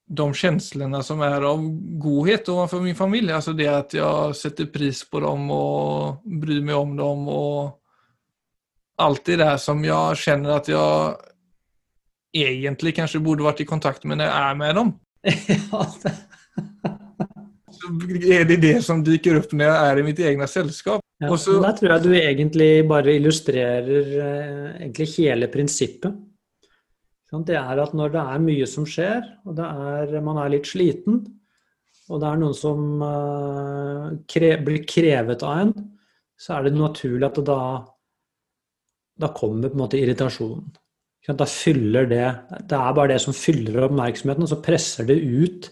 de 0.06 0.34
känslorna 0.34 1.02
som 1.02 1.20
är 1.20 1.42
av 1.42 1.58
godhet 1.98 2.48
ovanför 2.48 2.80
min 2.80 2.94
familj. 2.94 3.32
Alltså 3.32 3.52
det 3.52 3.66
att 3.66 3.94
jag 3.94 4.36
sätter 4.36 4.64
pris 4.64 5.10
på 5.10 5.20
dem 5.20 5.50
och 5.50 6.22
bryr 6.24 6.60
mig 6.60 6.74
om 6.74 6.96
dem 6.96 7.28
och 7.28 7.80
allt 8.96 9.24
det 9.24 9.36
där 9.36 9.56
som 9.56 9.84
jag 9.84 10.16
känner 10.16 10.50
att 10.50 10.68
jag 10.68 11.16
egentlig 12.32 12.96
kanske 12.96 13.18
borde 13.18 13.42
varit 13.42 13.60
i 13.60 13.64
kontakt 13.64 14.04
med 14.04 14.18
när 14.18 14.24
jag 14.24 14.36
är 14.36 14.54
med 14.54 14.74
dem. 14.74 14.98
så 17.74 17.88
er 18.30 18.44
det 18.48 18.56
det 18.62 18.76
som 18.84 19.02
dyker 19.04 19.38
opp 19.40 19.52
når 19.52 19.70
jeg 19.70 19.88
er 19.88 20.00
i 20.00 20.06
mitt 20.06 20.20
eget 20.22 20.50
selskap. 20.50 21.02
Ja, 21.22 21.30
og 21.30 21.38
så, 21.40 21.56
der 21.62 21.76
tror 21.78 21.92
jeg 21.94 22.04
du 22.04 22.14
egentlig 22.18 22.70
bare 22.88 23.14
illustrerer 23.16 24.14
eh, 24.26 24.70
egentlig 24.82 25.08
hele 25.16 25.48
prinsippet. 25.52 26.16
Det 27.42 27.56
er 27.58 27.80
at 27.82 27.94
når 27.96 28.12
det 28.14 28.20
er 28.20 28.44
mye 28.44 28.66
som 28.68 28.86
skjer, 28.86 29.24
og 29.48 29.58
er, 29.58 30.12
man 30.22 30.38
er 30.42 30.52
litt 30.52 30.68
sliten, 30.70 31.22
og 32.12 32.20
det 32.20 32.28
er 32.28 32.40
noen 32.40 32.56
som 32.56 33.00
uh, 33.00 34.12
kre, 34.28 34.54
blir 34.62 34.84
krevet 34.88 35.42
av 35.46 35.62
en, 35.62 35.74
så 36.36 36.58
er 36.58 36.66
det 36.66 36.76
naturlig 36.76 37.26
at 37.26 37.38
det 37.40 37.46
da, 37.48 37.60
da 39.24 39.30
kommer 39.36 39.70
på 39.70 39.78
en 39.78 39.84
måte 39.86 40.00
irritasjonen. 40.00 40.74
Da 41.24 41.46
fyller 41.48 42.04
det 42.04 42.24
Det 42.68 42.76
er 42.76 42.92
bare 42.92 43.14
det 43.14 43.22
som 43.24 43.32
fyller 43.32 43.86
oppmerksomheten, 43.86 44.44
og 44.44 44.50
så 44.50 44.60
presser 44.60 45.08
det 45.08 45.16
ut 45.24 45.70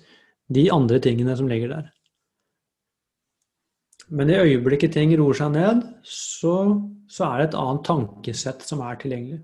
de 0.53 0.71
andre 0.73 1.01
tingene 1.05 1.37
som 1.37 1.51
ligger 1.51 1.75
der. 1.75 1.91
Men 4.13 4.31
i 4.31 4.41
øyeblikket 4.41 4.95
ting 4.97 5.13
roer 5.17 5.37
seg 5.37 5.53
ned, 5.55 5.85
så, 6.05 6.57
så 7.09 7.29
er 7.29 7.39
det 7.39 7.47
et 7.51 7.61
annet 7.61 7.85
tankesett 7.89 8.65
som 8.65 8.81
er 8.85 8.99
tilgjengelig. 9.01 9.43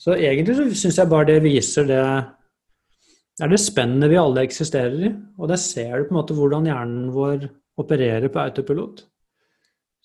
Så 0.00 0.16
egentlig 0.16 0.56
så 0.56 0.66
syns 0.72 0.98
jeg 1.00 1.12
bare 1.12 1.28
det 1.28 1.40
viser 1.44 1.88
det 1.88 2.04
Det 3.36 3.46
er 3.46 3.52
det 3.52 3.60
spennet 3.60 4.10
vi 4.12 4.18
alle 4.20 4.44
eksisterer 4.44 5.06
i. 5.08 5.10
Og 5.40 5.48
der 5.48 5.60
ser 5.60 5.94
du 5.96 6.08
på 6.08 6.14
en 6.14 6.18
måte 6.18 6.36
hvordan 6.36 6.68
hjernen 6.68 7.08
vår 7.14 7.46
opererer 7.80 8.28
på 8.28 8.40
autopilot. 8.42 9.04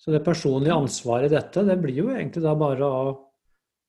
Så 0.00 0.12
det 0.12 0.24
personlige 0.24 0.76
ansvaret 0.76 1.28
i 1.28 1.34
dette, 1.34 1.64
det 1.66 1.76
blir 1.82 2.00
jo 2.00 2.10
egentlig 2.14 2.42
da 2.44 2.54
bare 2.56 2.88
å 2.88 3.14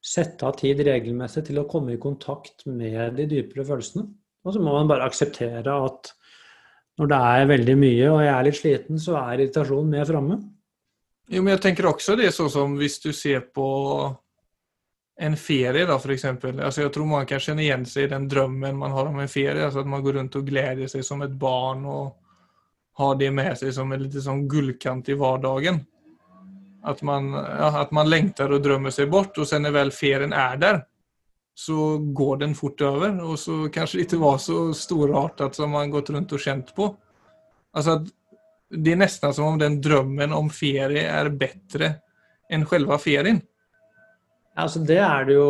sette 0.03 0.47
av 0.47 0.55
tid 0.59 0.81
regelmessig 0.87 1.45
til 1.47 1.61
å 1.61 1.67
komme 1.69 1.95
i 1.95 2.01
kontakt 2.01 2.65
med 2.67 3.15
de 3.19 3.27
dypere 3.29 3.65
følelsene. 3.67 4.05
Og 4.43 4.55
så 4.55 4.63
må 4.63 4.75
man 4.75 4.89
bare 4.89 5.07
akseptere 5.07 5.73
at 5.87 6.11
når 6.97 7.11
det 7.11 7.23
er 7.31 7.49
veldig 7.51 7.75
mye 7.77 8.11
og 8.11 8.21
jeg 8.23 8.33
er 8.33 8.45
litt 8.47 8.59
sliten, 8.59 9.01
så 9.01 9.17
er 9.19 9.33
irritasjonen 9.35 9.91
mer 9.93 10.07
framme. 10.09 10.39
Jo, 11.27 11.43
men 11.43 11.53
jeg 11.53 11.63
tenker 11.67 11.89
også 11.89 12.15
det 12.17 12.31
sånn 12.33 12.51
som 12.51 12.77
hvis 12.79 12.99
du 13.03 13.11
ser 13.15 13.43
på 13.53 13.67
en 15.19 15.37
ferie 15.37 15.85
da, 15.85 15.97
for 15.99 16.13
eksempel. 16.13 16.59
Jeg 16.61 16.91
tror 16.93 17.07
man 17.09 17.25
kan 17.29 17.41
kjenne 17.41 17.63
igjen 17.65 17.85
seg 17.89 18.05
i 18.05 18.11
den 18.11 18.27
drømmen 18.29 18.77
man 18.77 18.93
har 18.93 19.09
om 19.09 19.19
en 19.19 19.31
ferie. 19.31 19.65
Altså 19.65 19.81
at 19.81 19.89
man 19.89 20.03
går 20.05 20.19
rundt 20.19 20.37
og 20.37 20.45
gleder 20.45 20.89
seg 20.91 21.05
som 21.05 21.23
et 21.25 21.33
barn 21.33 21.85
og 21.89 22.11
har 22.97 23.15
det 23.17 23.31
med 23.33 23.57
seg 23.57 23.73
som 23.73 23.91
en 23.93 24.01
liten 24.01 24.23
sånn 24.23 24.45
gullkant 24.49 25.09
i 25.09 25.17
hverdagen. 25.17 25.81
At 26.87 27.01
man, 27.05 27.31
ja, 27.33 27.71
at 27.81 27.91
man 27.93 28.09
lengter 28.09 28.53
og 28.53 28.61
drømmer 28.63 28.93
seg 28.93 29.09
bort, 29.11 29.37
og 29.37 29.49
sen 29.49 29.65
når 29.65 29.73
vel 29.75 29.91
ferien 29.91 30.33
er 30.33 30.61
der, 30.61 30.79
så 31.57 31.97
går 31.97 32.43
den 32.45 32.53
fort 32.57 32.81
over. 32.85 33.17
Og 33.25 33.41
så 33.41 33.65
kanskje 33.73 33.99
det 33.99 34.07
ikke 34.07 34.21
var 34.21 34.37
så 34.41 34.69
storartet 34.77 35.57
som 35.57 35.73
man 35.73 35.91
gått 35.93 36.13
rundt 36.13 36.37
og 36.37 36.41
kjent 36.41 36.73
på. 36.77 36.91
Altså 37.77 37.99
det 38.69 38.93
er 38.93 38.99
nesten 38.99 39.33
som 39.33 39.53
om 39.53 39.59
den 39.59 39.79
drømmen 39.81 40.33
om 40.35 40.49
ferie 40.53 41.05
er 41.09 41.29
bedre 41.33 41.95
enn 42.51 42.65
selve 42.69 42.97
ferien. 43.01 43.41
Altså, 44.57 44.81
det 44.81 44.99
er 45.03 45.27
det 45.27 45.37
jo 45.37 45.49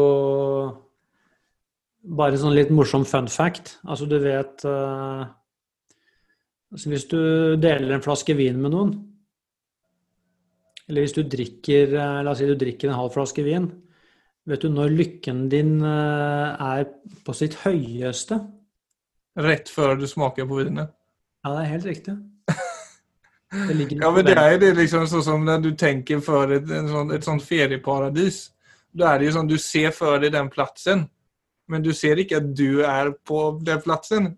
bare 2.18 2.40
sånn 2.40 2.56
litt 2.56 2.72
morsom 2.76 3.06
fun 3.08 3.30
fact. 3.32 3.78
Altså, 3.88 4.08
du 4.10 4.18
vet 4.24 4.64
uh, 4.68 5.24
altså, 6.74 6.92
Hvis 6.92 7.08
du 7.12 7.20
deler 7.62 7.96
en 7.96 8.04
flaske 8.04 8.36
vin 8.38 8.60
med 8.62 8.76
noen, 8.76 8.96
eller 10.88 11.04
hvis 11.04 11.16
du 11.18 11.24
drikker 11.28 11.96
uh, 11.96 12.22
La 12.24 12.32
oss 12.32 12.40
si 12.40 12.48
du 12.48 12.56
drikker 12.60 12.92
en 12.92 13.00
halv 13.00 13.16
flaske 13.16 13.44
vin, 13.48 13.68
Vet 14.48 14.64
du 14.64 14.70
når 14.72 14.94
lykken 14.96 15.48
din 15.52 15.82
eh, 15.84 16.62
er 16.64 16.86
på 17.28 17.34
sitt 17.36 17.58
høyeste? 17.66 18.40
Rett 19.44 19.68
før 19.70 19.98
du 20.00 20.06
smaker 20.08 20.48
på 20.48 20.62
vinet? 20.62 20.94
Ja, 21.44 21.52
det 21.52 21.66
er 21.66 21.72
helt 21.74 21.88
riktig. 21.90 22.14
ja, 24.00 24.12
men 24.16 24.24
det 24.26 24.38
er 24.40 24.56
det 24.62 24.72
liksom 24.78 25.04
sånn 25.12 25.26
som 25.26 25.44
når 25.46 25.66
du 25.66 25.70
tenker 25.78 26.24
for 26.24 26.54
et, 26.56 26.64
sånn, 26.64 27.12
et 27.16 27.28
sånt 27.28 27.44
ferieparadis. 27.44 28.40
Da 28.96 29.14
er 29.14 29.20
det 29.20 29.30
jo 29.30 29.36
sånn 29.38 29.50
du 29.50 29.58
ser 29.62 29.92
for 29.96 30.22
deg 30.22 30.34
den 30.36 30.50
plassen, 30.54 31.06
men 31.68 31.84
du 31.84 31.92
ser 31.96 32.20
ikke 32.22 32.40
at 32.40 32.52
du 32.56 32.84
er 32.88 33.12
på 33.28 33.42
den 33.66 33.82
plassen. 33.84 34.30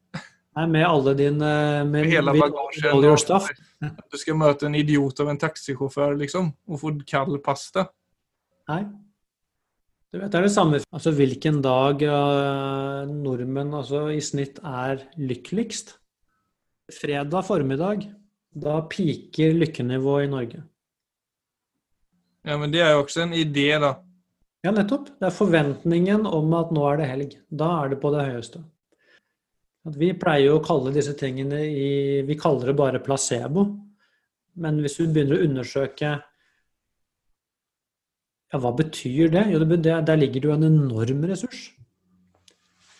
Nei, 0.57 0.65
med 0.67 0.87
alle 0.87 1.13
dine 1.15 1.51
med, 1.85 1.91
med 1.93 2.09
hele 2.09 2.33
bagasjen. 2.35 3.59
Du 4.09 4.17
skal 4.19 4.35
møte 4.35 4.67
en 4.67 4.75
idiot 4.75 5.21
av 5.23 5.29
en 5.31 5.39
taxisjåfør, 5.39 6.17
liksom, 6.19 6.49
og 6.67 6.81
få 6.81 6.95
kald 7.07 7.37
pasta. 7.45 7.85
Nei, 8.69 8.81
du 10.09 10.17
vet, 10.17 10.31
Det 10.31 10.39
er 10.39 10.47
det 10.47 10.53
samme 10.55 10.79
altså 10.81 11.13
hvilken 11.13 11.61
dag 11.61 12.01
uh, 12.01 13.05
nordmenn 13.05 13.75
altså, 13.77 14.07
i 14.09 14.21
snitt 14.25 14.57
er 14.65 15.05
lykkeligst. 15.21 15.93
Fredag 16.89 17.45
formiddag, 17.45 18.07
da 18.49 18.79
piker 18.89 19.53
lykkenivået 19.53 20.25
i 20.25 20.31
Norge. 20.31 20.63
Ja, 22.47 22.57
men 22.57 22.73
det 22.73 22.81
er 22.81 22.95
jo 22.95 23.03
også 23.03 23.27
en 23.27 23.35
idé, 23.37 23.69
da. 23.77 23.99
Ja, 24.65 24.73
nettopp. 24.75 25.07
Det 25.19 25.29
er 25.29 25.35
forventningen 25.35 26.25
om 26.27 26.51
at 26.57 26.73
nå 26.75 26.83
er 26.89 26.99
det 26.99 27.07
helg. 27.07 27.35
Da 27.47 27.69
er 27.83 27.93
det 27.93 28.01
på 28.01 28.11
det 28.11 28.25
høyeste. 28.27 28.63
At 29.87 29.95
vi 29.99 30.11
pleier 30.19 30.49
jo 30.49 30.57
å 30.59 30.63
kalle 30.65 30.91
disse 30.95 31.15
tingene 31.17 31.61
i 31.63 31.91
Vi 32.27 32.35
kaller 32.39 32.71
det 32.71 32.79
bare 32.79 32.99
placebo. 33.03 33.63
Men 34.59 34.81
hvis 34.83 34.97
du 34.99 35.07
begynner 35.07 35.39
å 35.39 35.45
undersøke 35.47 36.17
ja, 38.49 38.57
hva 38.57 38.71
betyr 38.73 39.29
det? 39.31 39.45
Jo, 39.53 39.61
det, 39.61 39.77
der 39.85 40.17
ligger 40.17 40.41
det 40.41 40.49
jo 40.49 40.55
en 40.55 40.67
enorm 40.67 41.21
ressurs. 41.29 41.69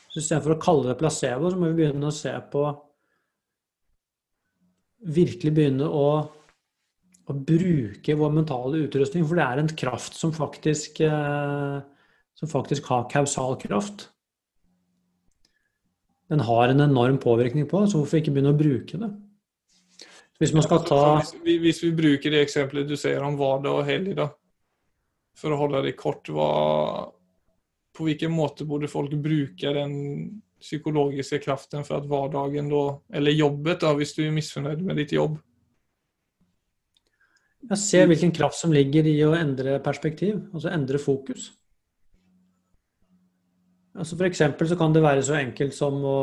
Så 0.10 0.22
Istedenfor 0.22 0.56
å 0.56 0.62
kalle 0.62 0.92
det 0.92 1.00
placebo, 1.00 1.50
så 1.50 1.58
må 1.58 1.72
vi 1.72 1.82
begynne 1.82 2.10
å 2.10 2.16
se 2.16 2.34
på 2.54 2.70
Virkelig 5.00 5.54
begynne 5.56 5.86
å, 5.88 6.08
å 7.30 7.36
bruke 7.36 8.16
vår 8.18 8.34
mentale 8.34 8.84
utrustning, 8.86 9.26
for 9.28 9.40
det 9.40 9.46
er 9.46 9.62
en 9.62 9.72
kraft 9.82 10.18
som 10.18 10.34
faktisk, 10.34 11.02
eh, 11.06 11.80
som 12.40 12.52
faktisk 12.52 12.90
har 12.90 13.10
kausal 13.12 13.58
kraft. 13.62 14.10
Den 16.30 16.44
har 16.46 16.70
en 16.70 16.86
enorm 16.86 17.18
påvirkning 17.22 17.68
på, 17.70 17.86
så 17.90 18.02
hvorfor 18.02 18.22
ikke 18.22 18.34
begynne 18.36 18.54
å 18.54 18.60
bruke 18.60 19.02
det? 19.02 19.10
Hvis 20.40 20.54
man 20.56 20.64
skal 20.64 20.86
ta 20.88 21.02
hvis, 21.20 21.34
hvis 21.60 21.82
vi 21.84 21.96
bruker 21.98 22.32
det 22.32 22.46
eksempelet 22.46 22.88
du 22.88 22.96
sier 22.96 23.24
om 23.26 23.36
hverdag 23.36 23.82
og 23.82 23.90
helg, 23.90 24.14
da 24.16 24.30
for 25.40 25.54
å 25.54 25.60
holde 25.62 25.84
det 25.88 25.98
kort, 26.00 26.30
hva, 26.34 27.08
på 27.96 28.08
hvilken 28.08 28.34
måte 28.34 28.68
burde 28.68 28.90
folk 28.92 29.14
bruke 29.22 29.74
den 29.76 29.94
psykologiske 30.60 31.40
kraften 31.46 31.86
for 31.88 32.02
at 32.02 32.08
hverdagen 32.10 32.72
da, 32.72 32.84
eller 33.16 33.38
jobbet 33.38 33.86
da, 33.86 33.94
hvis 33.96 34.16
du 34.18 34.26
er 34.26 34.36
misfornøyd 34.36 34.84
med 34.84 35.00
ditt 35.00 35.16
jobb? 35.16 35.38
Jeg 37.68 37.78
ser 37.78 38.08
hvilken 38.08 38.32
kraft 38.32 38.56
som 38.60 38.72
ligger 38.72 39.08
i 39.10 39.18
å 39.28 39.34
endre 39.36 39.80
perspektiv, 39.84 40.38
altså 40.54 40.72
endre 40.72 41.02
fokus. 41.02 41.50
Altså 44.00 44.16
for 44.16 44.30
eksempel 44.30 44.70
så 44.70 44.78
kan 44.80 44.96
det 44.96 45.04
være 45.04 45.26
så 45.26 45.36
enkelt 45.42 45.76
som 45.76 46.00
å 46.06 46.22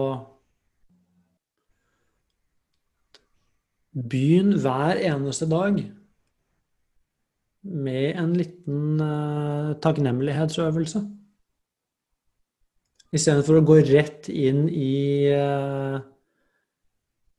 Begynn 3.96 4.50
hver 4.60 4.98
eneste 5.08 5.46
dag 5.48 5.78
med 7.64 8.18
en 8.20 8.34
liten 8.36 9.00
uh, 9.00 9.72
takknemlighetsøvelse. 9.80 11.00
Istedenfor 13.16 13.56
å 13.56 13.64
gå 13.70 13.78
rett 13.88 14.28
inn 14.28 14.66
i 14.68 15.32
uh, 15.32 15.96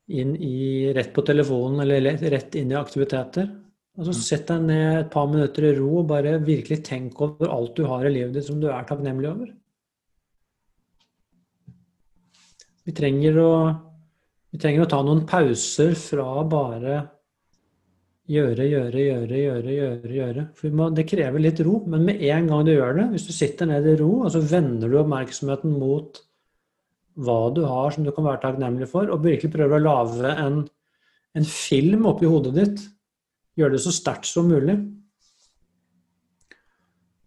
inn 0.07 0.33
i 0.41 0.89
rett 0.97 1.13
på 1.13 1.21
telefonen 1.29 1.85
eller 1.85 2.17
rett 2.33 2.57
inn 2.57 2.73
i 2.73 2.79
aktiviteter. 2.79 3.53
Altså. 3.97 4.13
Sett 4.13 4.45
deg 4.51 4.65
ned 4.67 4.99
et 4.99 5.11
par 5.13 5.25
minutter 5.29 5.71
i 5.71 5.73
ro 5.79 6.03
og 6.03 6.09
bare 6.11 6.37
virkelig 6.45 6.83
tenk 6.85 7.17
over 7.25 7.49
alt 7.49 7.73
du 7.77 7.85
har 7.89 8.05
i 8.05 8.13
livet 8.13 8.35
ditt 8.37 8.45
som 8.45 8.59
du 8.61 8.69
er 8.69 8.85
takknemlig 8.85 9.31
over. 9.31 9.51
Vi 12.87 12.93
trenger 12.95 13.39
å, 13.41 13.51
vi 14.53 14.61
trenger 14.61 14.85
å 14.85 14.89
ta 14.91 15.01
noen 15.03 15.25
pauser 15.27 15.97
fra 15.99 16.29
bare 16.47 17.03
Gjøre, 18.27 18.65
gjøre, 18.67 18.99
gjøre, 18.99 19.35
gjøre, 19.39 19.71
gjøre. 19.71 20.09
gjøre. 20.11 20.41
For 20.59 20.73
må, 20.75 20.89
det 20.91 21.05
krever 21.07 21.39
litt 21.39 21.61
ro, 21.63 21.77
men 21.87 22.01
med 22.09 22.19
en 22.27 22.49
gang 22.49 22.65
du 22.67 22.73
gjør 22.73 22.97
det, 22.97 23.05
hvis 23.13 23.23
du 23.23 23.31
sitter 23.31 23.69
ned 23.69 23.87
i 23.87 23.93
ro, 24.01 24.09
og 24.25 24.33
så 24.33 24.41
vender 24.43 24.91
du 24.91 24.97
oppmerksomheten 24.99 25.77
mot 25.79 26.19
hva 27.23 27.37
du 27.55 27.61
har 27.63 27.95
som 27.95 28.03
du 28.03 28.11
kan 28.11 28.27
være 28.27 28.41
takknemlig 28.43 28.89
for, 28.91 29.07
og 29.07 29.23
virkelig 29.23 29.53
prøver 29.53 29.79
å 29.79 29.85
lage 29.85 30.33
en, 30.43 30.59
en 31.39 31.47
film 31.47 32.03
oppi 32.11 32.27
hodet 32.27 32.51
ditt, 32.57 32.83
gjøre 33.57 33.75
det 33.75 33.81
så 33.83 33.93
sterkt 33.95 34.29
som 34.29 34.47
mulig, 34.49 34.77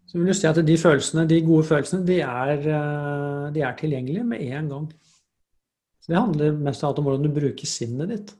så 0.07 0.19
vil 0.19 0.27
du 0.27 0.35
si 0.35 0.47
at 0.49 0.59
de 0.67 0.75
følelsene, 0.75 1.23
de 1.27 1.39
gode 1.45 1.63
følelsene, 1.69 2.03
de 2.07 2.17
er, 2.25 2.53
eh, 2.67 3.45
de 3.55 3.63
er 3.63 3.77
tilgjengelige 3.79 4.27
med 4.27 4.41
en 4.43 4.71
gang. 4.73 4.87
Så 6.01 6.11
det 6.11 6.19
handler 6.19 6.57
mest 6.57 6.83
om 6.83 7.05
hvordan 7.05 7.23
du 7.23 7.31
bruker 7.31 7.69
sinnet 7.69 8.09
ditt. 8.11 8.33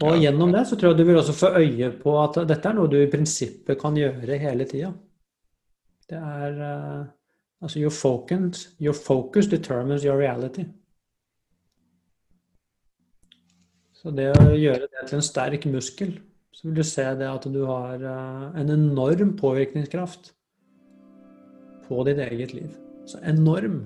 Og 0.00 0.16
ja. 0.16 0.26
gjennom 0.26 0.52
det 0.52 0.66
så 0.68 0.76
tror 0.76 0.92
jeg 0.92 0.98
du 0.98 1.08
vil 1.08 1.20
også 1.20 1.36
få 1.36 1.52
øye 1.60 1.88
på 2.00 2.12
at 2.22 2.42
dette 2.48 2.68
er 2.68 2.76
noe 2.76 2.88
du 2.88 2.98
i 3.00 3.08
prinsippet 3.12 3.80
kan 3.80 3.96
gjøre 3.96 4.38
hele 4.40 4.66
tida. 4.68 4.92
Det 6.08 6.18
er 6.18 6.60
uh, 6.60 7.08
Altså 7.60 7.78
your 7.78 7.90
focus, 7.90 8.74
your 8.80 8.94
focus 8.94 9.46
determines 9.46 10.02
your 10.02 10.16
reality. 10.16 10.64
Så 14.00 14.12
det 14.16 14.30
å 14.32 14.50
gjøre 14.56 14.88
det 14.88 15.06
til 15.10 15.18
en 15.18 15.24
sterk 15.24 15.66
muskel, 15.68 16.14
så 16.56 16.66
vil 16.66 16.78
du 16.80 16.84
se 16.88 17.04
det 17.20 17.28
at 17.28 17.46
du 17.52 17.60
har 17.68 18.00
uh, 18.00 18.46
en 18.56 18.72
enorm 18.72 19.34
påvirkningskraft 19.36 20.32
på 21.84 22.04
ditt 22.08 22.22
eget 22.24 22.54
liv. 22.56 22.70
Så 23.08 23.20
enorm. 23.28 23.82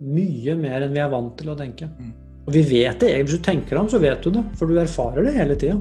Mye 0.00 0.54
mer 0.56 0.86
enn 0.86 0.94
vi 0.96 1.02
er 1.02 1.12
vant 1.12 1.34
til 1.36 1.52
å 1.52 1.58
tenke. 1.58 1.90
Mm. 2.00 2.12
Og 2.46 2.54
vi 2.56 2.62
vet 2.70 3.02
det. 3.04 3.12
Hvis 3.20 3.36
du 3.36 3.44
tenker 3.44 3.76
om, 3.76 3.88
så 3.92 4.00
vet 4.00 4.24
du 4.24 4.32
det. 4.32 4.46
For 4.56 4.70
du 4.70 4.80
erfarer 4.80 5.28
det 5.28 5.36
hele 5.36 5.58
tida. 5.60 5.76